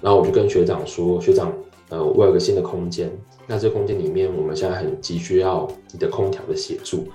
[0.00, 1.52] 然后我就跟学长说，学长。
[1.90, 3.10] 呃，我有个新的空间，
[3.46, 7.06] 那这空间里面，我们现在很急需要你的空调的协助。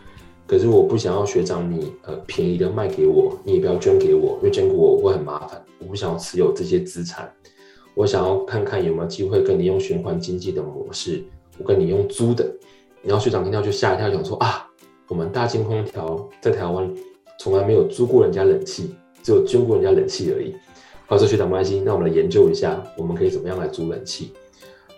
[0.46, 5.62] 可是我不想要学长你呃便宜的卖给我，你也不要捐给我，因为捐给我会很麻烦。
[5.80, 7.32] 我不想要持有这些资产，
[7.96, 11.24] 我想要看看有没有机会跟你用循环经济的模式，
[11.58, 12.52] 我跟你用租的。
[13.04, 14.68] 然后学长听到就吓一跳，想说啊，
[15.08, 16.94] 我们大金空调在台湾
[17.40, 20.54] 从来没有租过人家冷气，只有捐过人家冷气而已。
[21.06, 24.34] 后来说学长没关系，那我们来研究一下，我们可以怎么样来租冷气。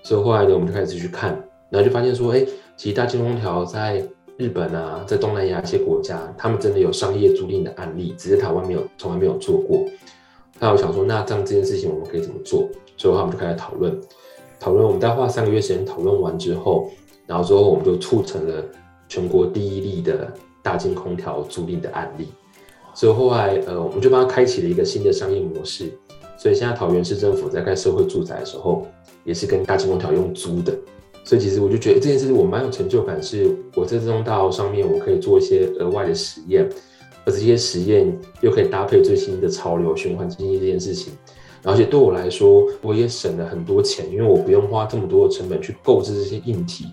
[0.05, 1.31] 所以后来呢，我们就开始去看，
[1.71, 2.45] 然后就发现说，哎，
[2.77, 9.83] 其实大金空调在日本啊，在东南亚一些国家，他们真的有商业租赁的案例，只是台湾没有，从来没有做过。
[10.59, 12.69] 那我想说，那这样这件事情我们可以怎么做？
[12.97, 13.99] 所以后来我们就开始讨论，
[14.59, 14.85] 讨论。
[14.85, 16.87] 我们大概花三个月时间讨论完之后，
[17.25, 18.63] 然后之后我们就促成了
[19.09, 22.27] 全国第一例的大金空调租赁的案例。
[22.93, 25.91] 所以后来，呃，我们就帮他开启了一个新的商业模式。
[26.37, 28.85] 所以现在桃园市政府在盖社会住宅的时候，
[29.25, 30.73] 也是跟大金空调用租的，
[31.23, 36.69] 所以其实我就觉得这件事我蛮有成就感，是我在这栋大楼上面，我可以做一些额外的实验，
[37.25, 41.11] 而这些实验又可以搭配最新的潮流循环经济这件事情，
[41.63, 46.85] 而且对我来说，我也省了很多钱，因为我不用花这么多的成本去购置这些硬体，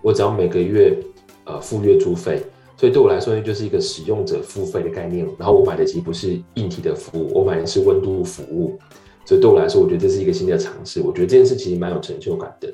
[0.00, 0.96] 我只要每个月
[1.44, 2.40] 呃付月租费，
[2.76, 5.26] 所以对我来说就是一个使用者付费的概念。
[5.36, 8.78] 然后我买的其实不是硬体的服务，我买的是温度服务，
[9.24, 11.00] 所以对我来说，我觉得这是一个新的尝试。
[11.00, 12.72] 我觉得这件事其实蛮有成就感的。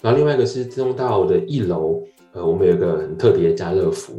[0.00, 4.14] 然后另外一个是这栋大楼的一楼，呃，我们有一个很特别的家乐福。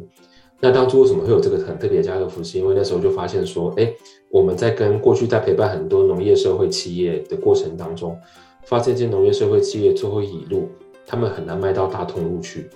[0.60, 2.41] 那当初为什么会有这个很特别的家乐福？
[2.43, 3.93] 是因为那时候就发现说，哎，
[4.30, 8.17] 我们在跟过去在陪伴很多农业社会企业的过程当中，
[8.63, 10.69] 发现这些农业社会企业最后一路，
[11.06, 12.69] 他们很难卖到大通路去，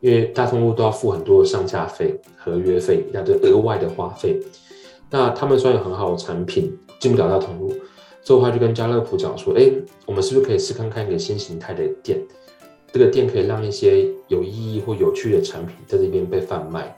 [0.00, 4.40] 因为大通路都要付很多的上架费、合约费，一大堆额外的花费。
[5.10, 7.70] 那他们虽然有很好的产品，进不了大通路，
[8.24, 9.70] 所以的话就跟家乐福讲说，哎，
[10.06, 12.20] 我们是不是可以试看看一个新形态的店？
[12.90, 16.96] 这个店可以让一些有意义或有趣的产品在这边被贩卖。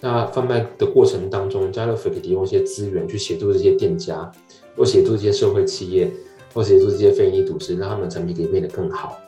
[0.00, 4.30] 那贩卖的过程当中，家乐福可以提供一些资源去协助这些店家，
[4.76, 6.08] 或协助这些社会企业，
[6.54, 9.18] 或协助这些非营利组织，让他们的产品可以变得更好。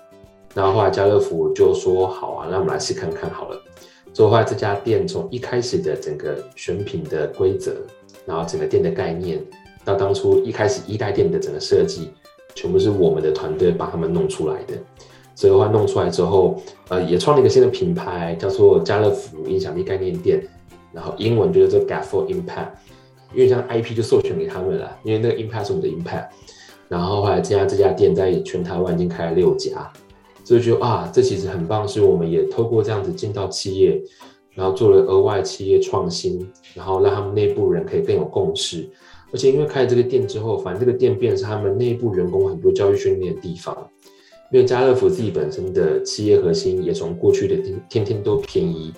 [0.55, 3.61] 然后后来家乐福就说：“好啊，那我们来试看看好了。”
[4.15, 7.75] 所以后来这家店从一开始的整个选品的规则，
[8.27, 9.43] 然后整个店的概念，
[9.85, 12.11] 到当初一开始一代店的整个设计，
[12.55, 14.75] 全部是我们的团队帮他们弄出来的。
[15.35, 20.43] 所以的话弄出来之后，呃，也创了一个新的品牌，叫做家乐福影响力概念店。
[20.93, 22.69] 然后英文就叫做 GAP4 Impact，
[23.33, 26.27] 因为像 IP 就授权给他们了，因为那个 Impact 是我们的 Impact。
[26.87, 29.91] 然后后来这家这家店在全台湾已经开了六家，
[30.45, 33.99] 所以就啊，这其实很棒，是我们也透过这样子进到企业，
[34.51, 38.87] 然后做了额外企业创新，然后让他们内部人可以更有共识。
[39.33, 43.77] 而且因为开了这个店之后，反正这个店变成是他们内部员工很多教育训练的地方。
[44.53, 48.93] 因为家乐福自己本身的企业核心也从过去的天天天都便宜。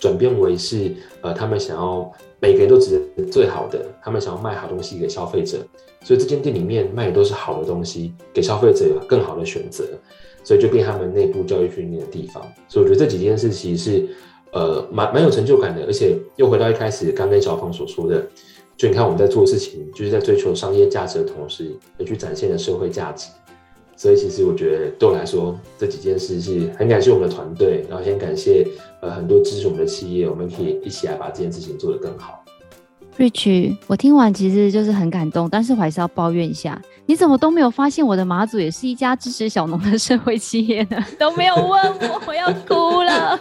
[0.00, 0.92] 转变为是，
[1.22, 5.58] 呃，他们想要每个人都值得最好的，他们想要卖好东西给消费者，
[6.02, 9.84] 所以这间店里面卖的都是好的东西，给消费者有更好的选择，
[10.42, 12.42] 所以就变他们内部教育训练的地方。
[12.68, 14.08] 所以我觉得这几件事其实是，
[14.52, 18.26] 呃，蛮蛮有成就感的，而且又回到一开始刚跟小芳所说的，
[18.76, 23.28] 就你看我们在做事情，就是在追求商业价值的同时，也去展现了社会价值。
[23.96, 28.66] 所以其实我觉得对我来说，这几件事是很感谢我们的团队，然后先感谢
[29.00, 32.44] 呃很多支持我们的企业，我们可以一起来把这件事情做得更好。
[33.16, 40.96] Rich，我听完其实就是很感动，但是我还是要抱怨一下，你怎么都没有发现我的马祖也是一家支持小农的社会企业呢？
[41.18, 43.38] 都没有问我，我要哭了。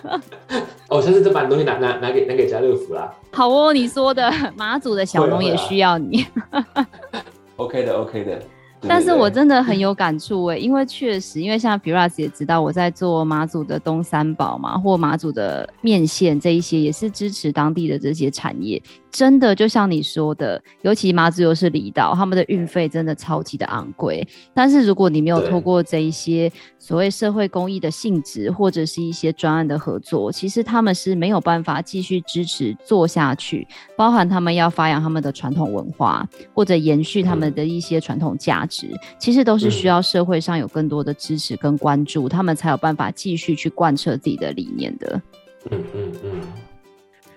[0.89, 3.09] 哦，下次就把东西拿拿拿给拿给家乐福啦。
[3.31, 6.25] 好哦，你说的马祖的小农也需要你。
[7.55, 8.41] OK 的，OK 的。
[8.85, 18.81] 但是我真的很有感触诶、欸，因为确实，因为像 Firas 也知道我在做马祖的东三宝嘛，或马祖的面线这一些，也是支持当地的这些产业。
[19.13, 24.27] 真的就像你说的，尤其马祖又是离岛，他们的运费真的超级的昂贵。
[24.55, 33.67] 但是如果你没有透过这一些所谓社会公益的性质，或者是一些专案的合作，其实他们是没有办法继续支持做下去。
[33.95, 45.21] 包含他们要发扬他们的传统文化，或者延续他们的一些传统价值，其实都是需要社会上有更多的支持跟关注，他们才有办法继续去贯彻自己的理念的。
[45.69, 46.41] 嗯嗯嗯。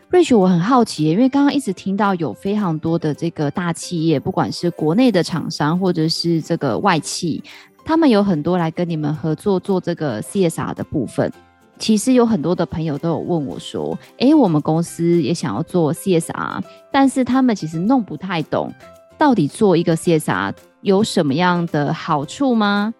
[0.08, 7.42] Rich，我很好奇，因为刚刚一直听到有非常多的这个大企业，不管是国内的厂商或者是这个外企，
[7.84, 11.30] 他们有很多来跟你们合作做这个 CSR 的部分。
[11.78, 18.72] 其实有很多的朋友都有问我说：“诶，我们公司也想要做 CSR，但是他们其实弄不太懂，
[19.18, 22.94] 到底做一个 CSR 有什么样的好处吗？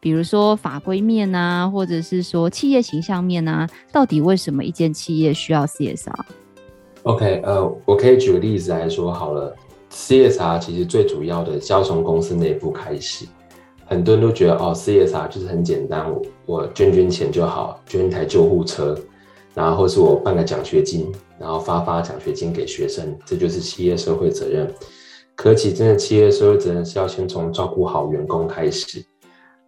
[0.00, 6.12] 比如说法规面啊，或者是说企业形象面啊，到底为什么一间企业需要 CSR？”
[7.04, 9.54] OK，呃，我可以举个例子来说好了。
[9.90, 13.26] CSR 其实最主要的是要从公司内部开始。
[13.84, 18.96] 很多人都觉得哦，CSR 就是很简单，我我捐捐钱就好，捐一台救护车，
[19.52, 24.72] 然后或是我办个奖学金，然后发发奖学金给学生，这就是企业社会责任。
[25.34, 29.04] 可其真的企业社会责任是要先从照顾好员工开始，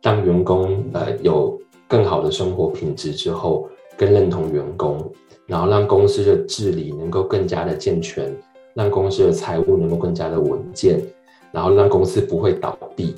[0.00, 3.68] 让员工呃有更好的生活品质之后，
[3.98, 5.12] 更认同员工。
[5.46, 8.34] 然后让公司的治理能够更加的健全，
[8.72, 11.00] 让公司的财务能够更加的稳健，
[11.52, 13.14] 然后让公司不会倒闭。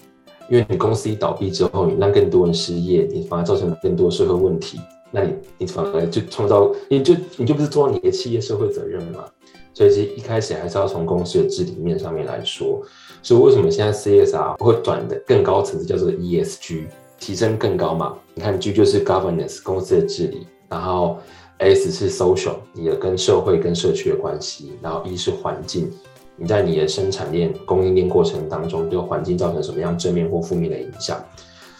[0.48, 4.80] 因为你公司一倒闭之后，你让更多人失业，你反而造成更多社会问题。
[5.10, 9.24] 那你你反而就创造，你就你就不是做你的企业社会责任嘛？
[9.72, 12.80] 所以其实一开始还是要从公司的治理面上面来说。
[13.22, 16.86] 所以为什么现在 CSR 会转的更高层次，叫做 ESG，
[17.18, 18.16] 提升更高嘛？
[18.34, 21.18] 你看 G 就是 governance 公司的治理，然后。
[21.58, 25.90] S 是 social，你的跟社会跟社区的关系，然后 E 是环境，
[26.36, 31.18] 你在你的生产链、供应链过程当中对环境造成什么样正面或负面的影响？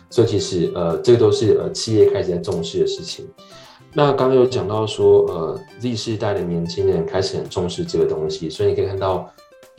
[0.09, 3.27] 所以其实呃，这个都是呃企业开始在重视的事情。
[3.93, 9.29] 那刚刚有讲到说，呃，Z 世代的年轻人开始很重视这个东西，所以你可以看到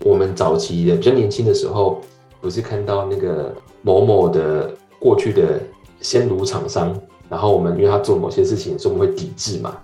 [0.04, 2.02] 我们早期的比较年轻的时候，
[2.42, 5.60] 不是看到那个某某的过去的
[6.02, 9.82] 鲜乳厂商，然后我们因为他做某些事情，所以我们会抵制嘛。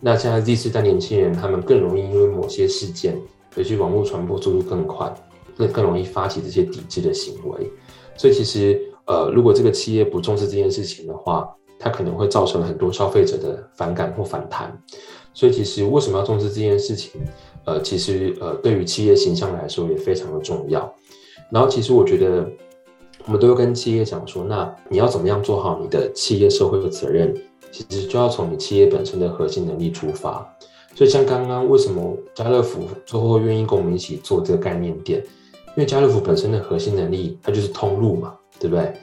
[0.00, 3.16] 那现在 Z 世代年轻人，他们更容易因为某些事件，
[3.56, 5.12] 尤其网络传播速度更快，
[5.56, 7.70] 更更容易发起这些抵制的行为。
[8.16, 14.76] 所以其实，呃，如果这个企业不重视这件事情的话，它可能会造成很多消费者的反感或反弹。
[15.34, 17.20] 所以其实为什么要重视这件事情？
[17.64, 20.94] 呃，其实呃，对于企业形象来说也非常的重要。
[21.50, 22.48] 然后其实我觉得，
[23.24, 27.34] 我们都会跟企业讲说，那你要怎么样做好你的企业社会的责任？
[27.88, 30.46] 其实就要从你企业本身的核心能力出发，
[30.94, 35.22] 所以像刚刚为什么家乐福最后愿意跟我们一起做这个概念店？
[35.70, 38.94] 因为家乐福本身的核心能力，它就是通路嘛，对不对？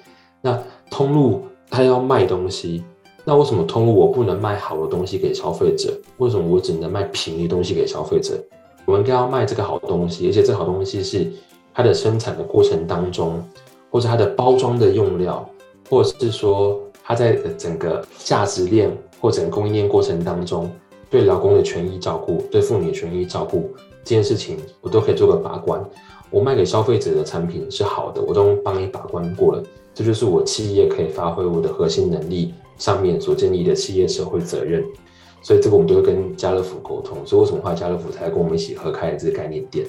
[0.41, 0.59] 那
[0.89, 2.83] 通路它要卖东西，
[3.23, 5.93] 那为什么通路我不能卖好的东西给消费者？
[6.17, 8.43] 为什么我只能卖便宜东西给消费者？
[8.85, 11.31] 我们应该要卖这个好东西，而且这好东西是
[11.75, 13.43] 它的生产的过程当中，
[13.91, 15.47] 或者它的包装的用料，
[15.89, 16.79] 或者是说。
[17.03, 18.89] 它在整个价值链
[19.19, 20.71] 或整个供应链过程当中，
[21.09, 23.69] 对劳工的权益照顾，对妇女的权益照顾
[24.03, 25.83] 这件事情，我都可以做个把关。
[26.31, 29.63] 我卖给消费者的产品是好的，我都帮你把关过了。
[29.93, 34.83] 这就是我企业可以发挥我的核心能力上面所建立的企业社会责任。
[35.43, 37.17] 所以这个我们都会跟家乐福沟通。
[37.25, 39.85] 所以为什么话家乐福才跟我们一起合开的这个概念店？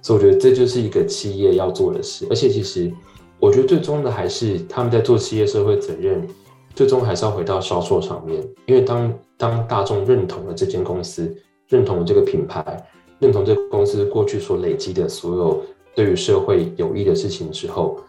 [0.00, 2.26] 所以我觉得这就是一个企业要做的事。
[2.30, 2.92] 而且其实
[3.40, 6.24] 我觉得最终的还是他们在做企业社会责任。
[6.82, 11.32] 最终还是要回到销售上面，因为当当大众认同了这间公司，
[11.68, 12.60] 认同了这个品牌，
[13.20, 15.62] 认同这个公司过去所累积的所有
[15.94, 18.00] 对于社会有益的事情之后，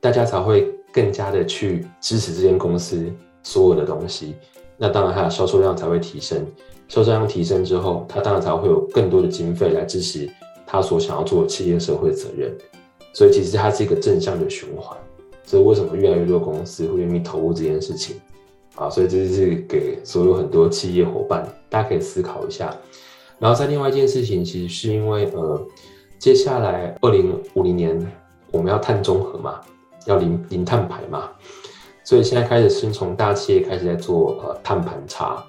[0.00, 3.12] 大家才会更加的去支持这间公司
[3.42, 4.36] 所有的东西。
[4.78, 6.46] 那当然，它的销售量才会提升，
[6.86, 10.30] 销售量提升之后，它当然才会有更多的经费来支持
[10.64, 12.56] 它所想要做的企业社会责任。
[13.14, 14.96] 所以，其实它是一个正向的循环。
[15.44, 18.16] 所以为什么越来越多公司会愿意投入这件事情
[18.76, 18.88] 啊？
[18.88, 22.74] 所以这是给所有很多企业伙伴，大家可以思考一下。
[23.38, 25.60] 然后在另外一件事情，其实是因为呃，
[26.18, 28.12] 接下来二零五零年
[28.50, 29.60] 我们要碳中和嘛，
[30.06, 31.28] 要零零碳排嘛，
[32.04, 35.44] 所以现在开始先从大企业开始在做呃碳盘查。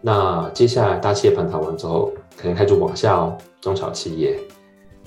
[0.00, 4.38] 那接下来大企业盘查完之后，可能开始往下哦，中小企业。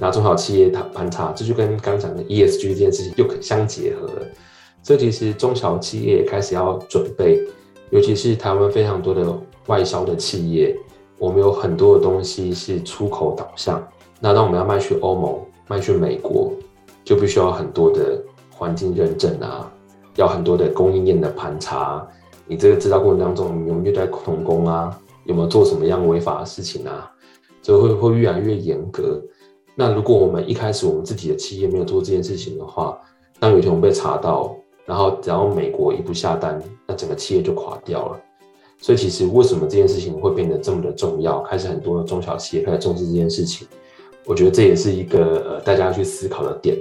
[0.02, 4.26] 拿中小企业它盘查，这就跟刚讲的 ESG 这件事情又可相结合了。
[4.82, 7.39] 这其实中小企业也开始要准备，
[7.91, 9.32] 尤其是台湾非常多的
[9.68, 10.76] 外销的企业，
[11.20, 13.88] 我们有很多的东西是出口导向。
[14.20, 16.52] 那当我们要卖去欧盟、卖去美国，
[17.04, 19.72] 就必须要很多的环境认证啊，
[20.16, 22.04] 要很多的供应链的盘查。
[22.47, 24.99] 你这个制造过程当中，有没有虐待童工啊？
[25.26, 27.08] 有没有做什么样违法的事情啊？
[27.62, 29.22] 就会会越来越严格。
[29.76, 32.98] 那如果我们一开始我们自己的企业没有做这件事情的话，
[33.40, 34.56] 当有一天我们被查到，
[34.86, 38.20] 然后只要美国一不下单，那整个企业就垮掉了。
[38.80, 41.42] 所以其实为什么这件事情会变得这么的重要？
[41.44, 43.68] 开始很多中小企业开始重视这件事情，
[44.26, 46.76] 我觉得这也是一个呃大家去思考的点。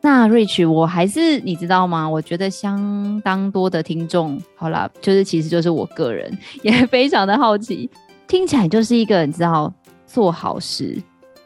[0.00, 2.08] 那 Rich，我还是你知道吗？
[2.08, 7.88] 我觉得相当多的听众，好了，就是其实就是我个人 也非常的好奇，
[8.26, 9.72] 听起来就是一个你知道
[10.06, 11.00] 做好事。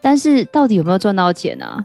[0.06, 1.84] 但是到底有没有赚到钱啊？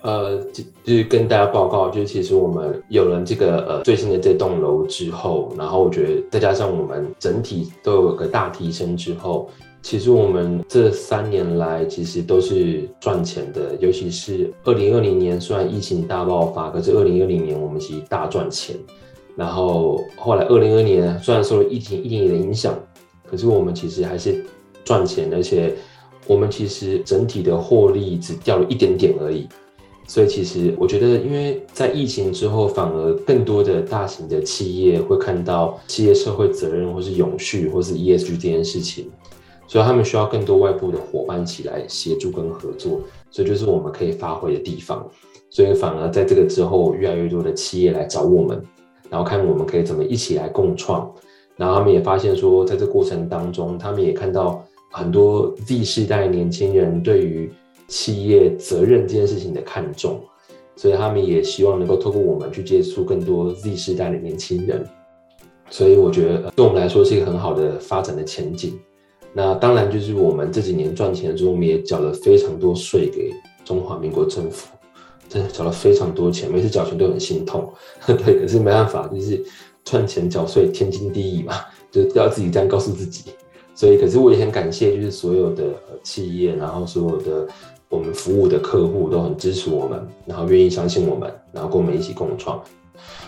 [0.00, 0.40] 呃，
[0.82, 9.50] 就是跟大家报告，就是其实我们有了这个呃最新的这栋楼之后，然后我觉得再加上我们整体都有个大提升之后，
[9.82, 18.74] 其实我们这三年来其实都是赚钱的，尤其是二零二零年虽然疫情大爆发，可是二零二零年我们其实大赚钱。
[19.36, 22.74] 然后后来二零二年虽然受了疫情一点点的影响，
[23.30, 24.42] 可是我们其实还是
[24.86, 25.74] 赚钱，而且。
[26.26, 29.46] 我们其实整体的获利只掉了一点点而已，
[30.08, 39.10] 所以其实我觉得，因为在疫情之后，反而更多的大型的企业会看到企业社会责任，或是永续，或是 ESG 这件事情，
[39.68, 43.00] 所以他们需要更多外部的伙伴起来协助跟合作，
[43.30, 45.08] 所以就是我们可以发挥的地方。
[45.48, 48.60] 所以反而在这个之后，越来越多的企业来找我们，
[49.08, 51.08] 然后看我们可以怎么一起来共创，
[51.56, 54.64] 然后他们也发现说，在这过程当中，他们也看到。
[54.96, 57.52] 很多 Z 世代年轻人对于
[57.86, 60.18] 企业责任这件事情的看重，
[60.74, 64.82] 所以他们也希望能够透过我们去接触更多 Z 世代的年轻人。
[65.68, 68.78] 所以我觉得对我们来说是一个很好的发展的前景。
[69.34, 73.30] 那当然就是我们这几年赚钱的时候，我们也缴了非常多税给
[73.66, 74.68] 中华民国政府，
[75.28, 77.70] 真的缴了非常多钱，每次缴钱都很心痛。
[78.06, 79.44] 对，可是没办法，就是
[79.84, 81.52] 赚钱缴税天经地义嘛，
[81.92, 83.24] 就要自己这样告诉自己。
[83.76, 85.64] 所以，可是我也很感谢，就是所有的
[86.02, 87.46] 企业，然后所有的
[87.90, 92.58] 我们服务的客户都很支持我们，然后愿意相信我们，然后跟我们一起共创。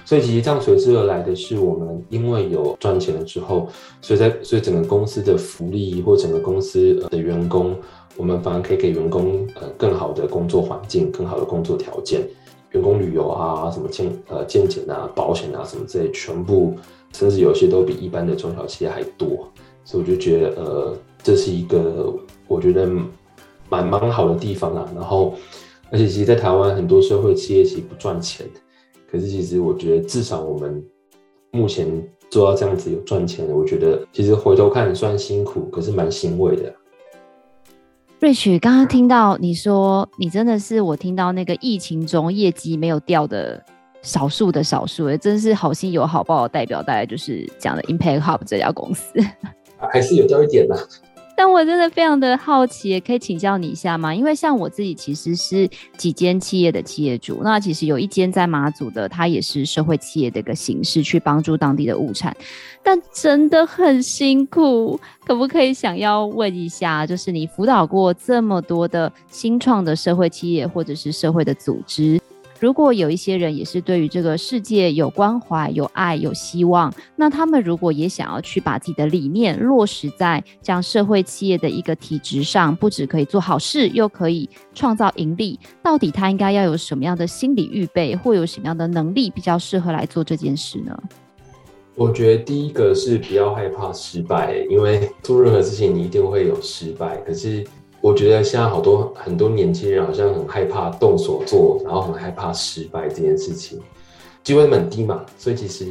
[0.06, 3.68] 所以其实这样随之而来的是，我们因为有赚钱了之后，
[4.00, 7.76] 所以在所以整个公司的福利或整个公司的员工，
[8.16, 12.26] 我们反而可以给员工呃更好的工作环境、更好的工作条件，
[12.70, 16.74] 员工旅游啊、什么健呃健检啊、保险啊什么之类，全部
[17.12, 19.46] 甚至有些都比一般的中小企业还多。
[19.88, 22.14] 所以我就觉得呃这是一个
[22.46, 22.86] 我觉得
[23.70, 24.86] 蛮蛮好的地方啦。
[24.94, 25.34] 然后
[25.90, 28.46] 而且其实，在台湾很多社会企业其实不赚钱。
[29.10, 30.84] 可是，其实我觉得，至少我们
[31.52, 31.86] 目前
[32.28, 36.70] 做到这样子有赚钱的，我觉得其实回头看算辛苦，可是蛮欣慰的。
[38.20, 43.64] 瑞雪，刚刚听到你说，你真的是我听到那个疫情中业绩没有掉的
[44.02, 49.14] 少数的少数，真是好心有好报的代表，大概就是讲的 Impact Hub 这家公司，
[49.92, 50.76] 还是有教一点的。
[51.36, 54.12] 但我真的非常的好奇，可以请教你一下吗？
[54.12, 62.36] 因为像我自己其实是几间企业的企业主，那其实有一间在马祖的，它也是社会企业的一个形式，去帮助当地的物产，
[62.82, 64.98] 但真的很辛苦。
[65.24, 72.20] 可不可以想要问一下，就是你辅导过这么多的新创的社会企业或者是社会的组织？
[72.60, 91.00] 如果有一些人也是对于这个世界有关怀、有爱、有希望，那他们如果也想要去把自己的理念落实在这样社会企业的一个体制上，不只可以做好事，又可以创造盈利，到底他应该要有什么样的心理预备，或有什么样的能力比较适合来做这件事呢？
[91.94, 97.64] 我觉得第一个是不要害怕失败，因为做任何事情你一定会有失败，可是。
[98.00, 103.80] 我觉得现在好多很多年轻人好像很害怕动手做，然后很害怕失败这件事情，
[104.44, 105.24] 机会很低嘛。
[105.36, 105.86] 所以其实，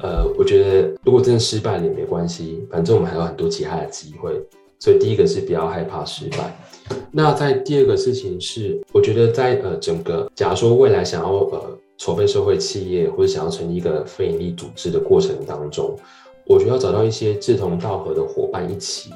[0.00, 4.40] 呃，我觉得如果真的失败了也没关系，反正我们还有很多其他的机会。
[4.78, 6.56] 所以第一个是不要害怕失败。
[7.10, 15.94] 那在第二个事情是，我觉得在呃整个，假如说未来想要呃筹备社会企业或者想要成立一个非营利组织的过程当中，
[16.46, 19.10] 我觉得要找到一些志同道合的伙伴一起。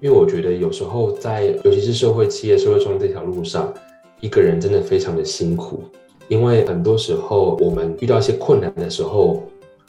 [0.00, 3.72] 因为我觉得有时候在，尤其是社会企业、社会创业这条路上，
[4.20, 5.82] 一个人真的非常的辛苦。
[6.28, 9.42] 因为很多时候我们遇到一些困难的时候，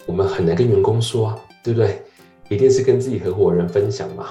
[0.08, 2.02] 我们很难跟员工说，对不对？
[2.50, 4.30] 一定是跟自己合伙人分享嘛，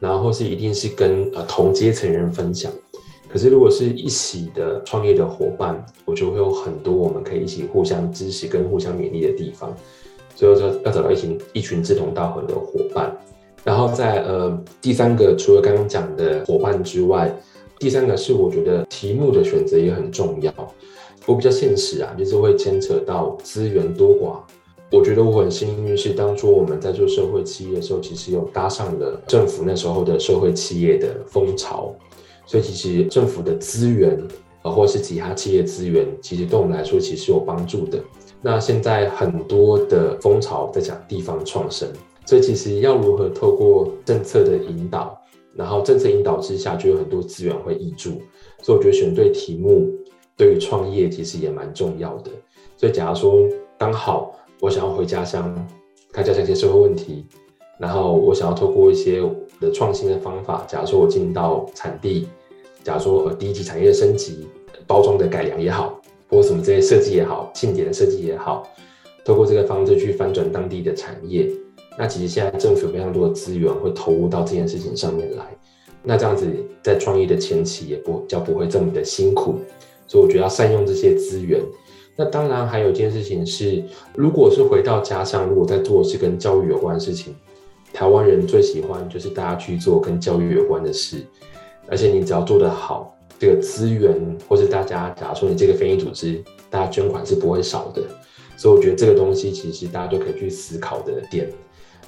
[0.00, 2.72] 然后是一定是跟呃同阶层人分享。
[3.28, 9.72] 可是如果是一起的创业的伙伴，我就会有很多我们可以一起互相支持跟互相勉励的地方。
[10.34, 13.16] 所以说要找到一群一群志同道合的伙伴。
[13.64, 17.34] 然后在呃第三个，除了刚刚讲的伙伴之外，
[17.78, 20.52] 第三个是我觉得题目的选择也很重要。
[21.26, 24.36] 我比较现实啊，就是会牵扯到资源多寡。
[24.92, 31.92] 我觉得我很幸运，是当初我们在做社会企业的时候，其实有搭上了政府那时候的社会企业的风潮，
[32.46, 34.22] 所以其实政府的资源
[34.62, 37.98] 呃或是其他企业资源，其实对我们来说其实有帮助的。
[38.42, 41.88] 那现在很多的风潮在讲地方创生。
[42.26, 45.20] 所以其实要如何透过政策的引导，
[45.54, 48.10] 然后政策引导之下，就有很多资源会挹注。
[48.62, 49.88] 所以我觉得选对题目，
[50.36, 52.30] 对于创业其实也蛮重要的。
[52.76, 53.46] 所以假如说
[53.78, 55.54] 刚好我想要回家乡
[56.12, 57.26] 看家乡一些社会问题，
[57.78, 59.22] 然后我想要透过一些
[59.60, 62.26] 的创新的方法，假如说我进到产地，
[62.82, 64.48] 假如说呃第一级产业的升级、
[64.86, 66.00] 包装的改良也好，
[66.30, 68.66] 或什么这些设计也好、庆典的设计也好，
[69.24, 71.50] 透过这个方式去翻转当地的产业。
[71.96, 75.44] 那其实现在政府有非常多的资源会投入到这件事情上面来，
[76.02, 76.46] 那这样子
[76.82, 79.56] 在创业的前期也不叫不会这么的辛苦，
[80.06, 81.60] 所以我觉得要善用这些资源。
[82.16, 83.82] 那当然还有一件事情是，
[84.14, 87.34] 如果是回到家乡，如果在做是跟教育有关的事情，
[87.92, 91.18] 台湾人最喜欢就是大家去做跟教育有关的事，
[91.88, 94.14] 而且你只要做得好，这个资源
[94.48, 98.02] 或是大家假如说你这个非营利组织，大家捐款是不会少的，
[98.56, 101.48] 所以我觉得这个东西其实大家都可以去思考的点。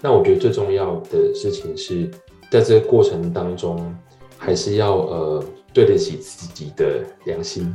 [0.00, 2.10] 那我觉得最重要的事情是
[2.50, 3.94] 在这个过程当中，
[4.36, 7.74] 还是要呃对得起自己的良心，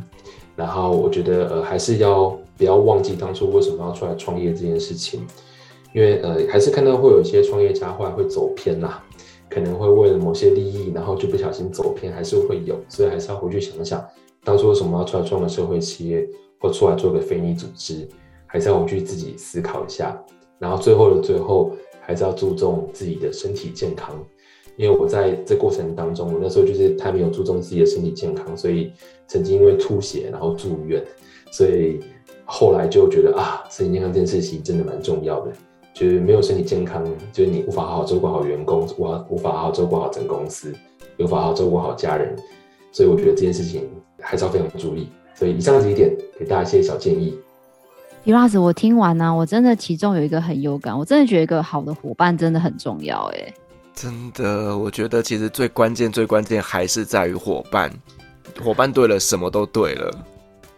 [0.56, 5.26] 然后我觉得呃还是要不要忘记当初为什么要出来创业这件事情，
[5.94, 9.04] 因为呃还是看到会有一些创业家后来会走偏啦，
[9.50, 14.06] 可能会为了某些利益，然后就不小心走偏，还是会有，所以还是要回去想想，
[14.44, 16.26] 当初为什么要出来创个社会企业，
[16.60, 18.08] 或出来做个非营利组织，
[18.46, 20.18] 还是要回去自己思考一下。
[20.60, 21.72] 然后最后的最后，
[22.12, 24.22] 还是要注重自己的身体健康。
[24.78, 28.92] 因为我在这过程当中，我那时候就是太没有注重自己的身体健康，所以
[29.28, 31.04] 曾经因为吐血然后住院，
[31.52, 32.00] 所以
[32.46, 35.52] 后来就觉得啊，身体健康这件事情真的蛮重要的。
[35.94, 40.74] 就是没有身体健康，就是你无法好好照顾好员工，无法无法好好照顾好整公司，
[41.20, 42.34] 无法好好照顾好家人。
[42.94, 43.90] 所以我觉得这件事情
[44.20, 45.08] 还是要非常注意。
[45.36, 47.38] 所以以上几点给大家一些小建议。
[48.24, 53.20] Firas，我听完呢、啊，我真的其中有一个很有感，我真的觉得一个好的伙伴真的很重要。
[53.34, 53.54] 哎，
[53.96, 57.92] 真的，我觉得其实最关键、最关键还是在于伙伴。
[58.64, 60.12] 伙伴对了，什么都对了。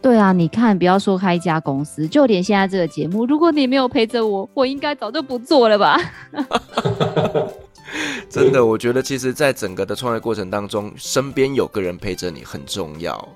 [0.02, 6.00] 对啊，你看，不要说开一家公司，就连现在这个节目，如果你没有陪着我，我应该早就不做了吧。
[8.30, 13.28] 真的，我觉得其实，在整个的创业过程当中，身边有个人陪着你很重要。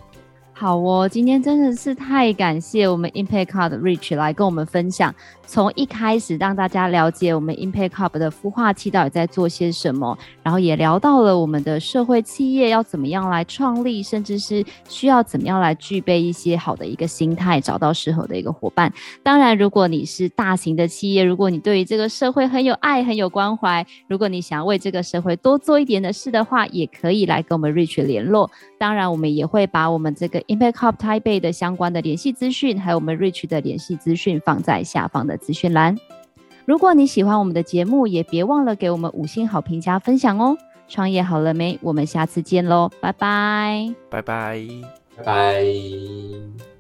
[0.60, 5.14] 好哦，今天真的是太感谢我们 Impact Hub Rich 来跟我们分享，
[5.46, 18.92] 从一开始让大家了解我们 Impact Hub 的孵化器到底在做些什么，然后也聊到了我们的社会企业要怎么样来创立，甚至是需要怎么样来具备一些好的一个心态，找到适合的一个伙伴。
[19.22, 28.50] 当然，如果你是大型的企业，如果你对于这个社会很有爱、很有关怀，如果你想为这个社会多做一点的事的话，也可以来跟我们 Rich 联络。
[28.80, 35.98] 当然，我们也会把我们这个 Impact Hub Taipei 的相关的联系资讯，还有我们 Rich 的联系资讯，放在下方的资讯栏。
[36.66, 40.58] 如果你喜欢我们的节目，也别忘了给我们五星好评加分享哦。
[40.90, 41.78] 创业好了没？
[41.82, 44.62] 我们下次见喽，拜拜，拜拜，
[45.18, 46.77] 拜拜。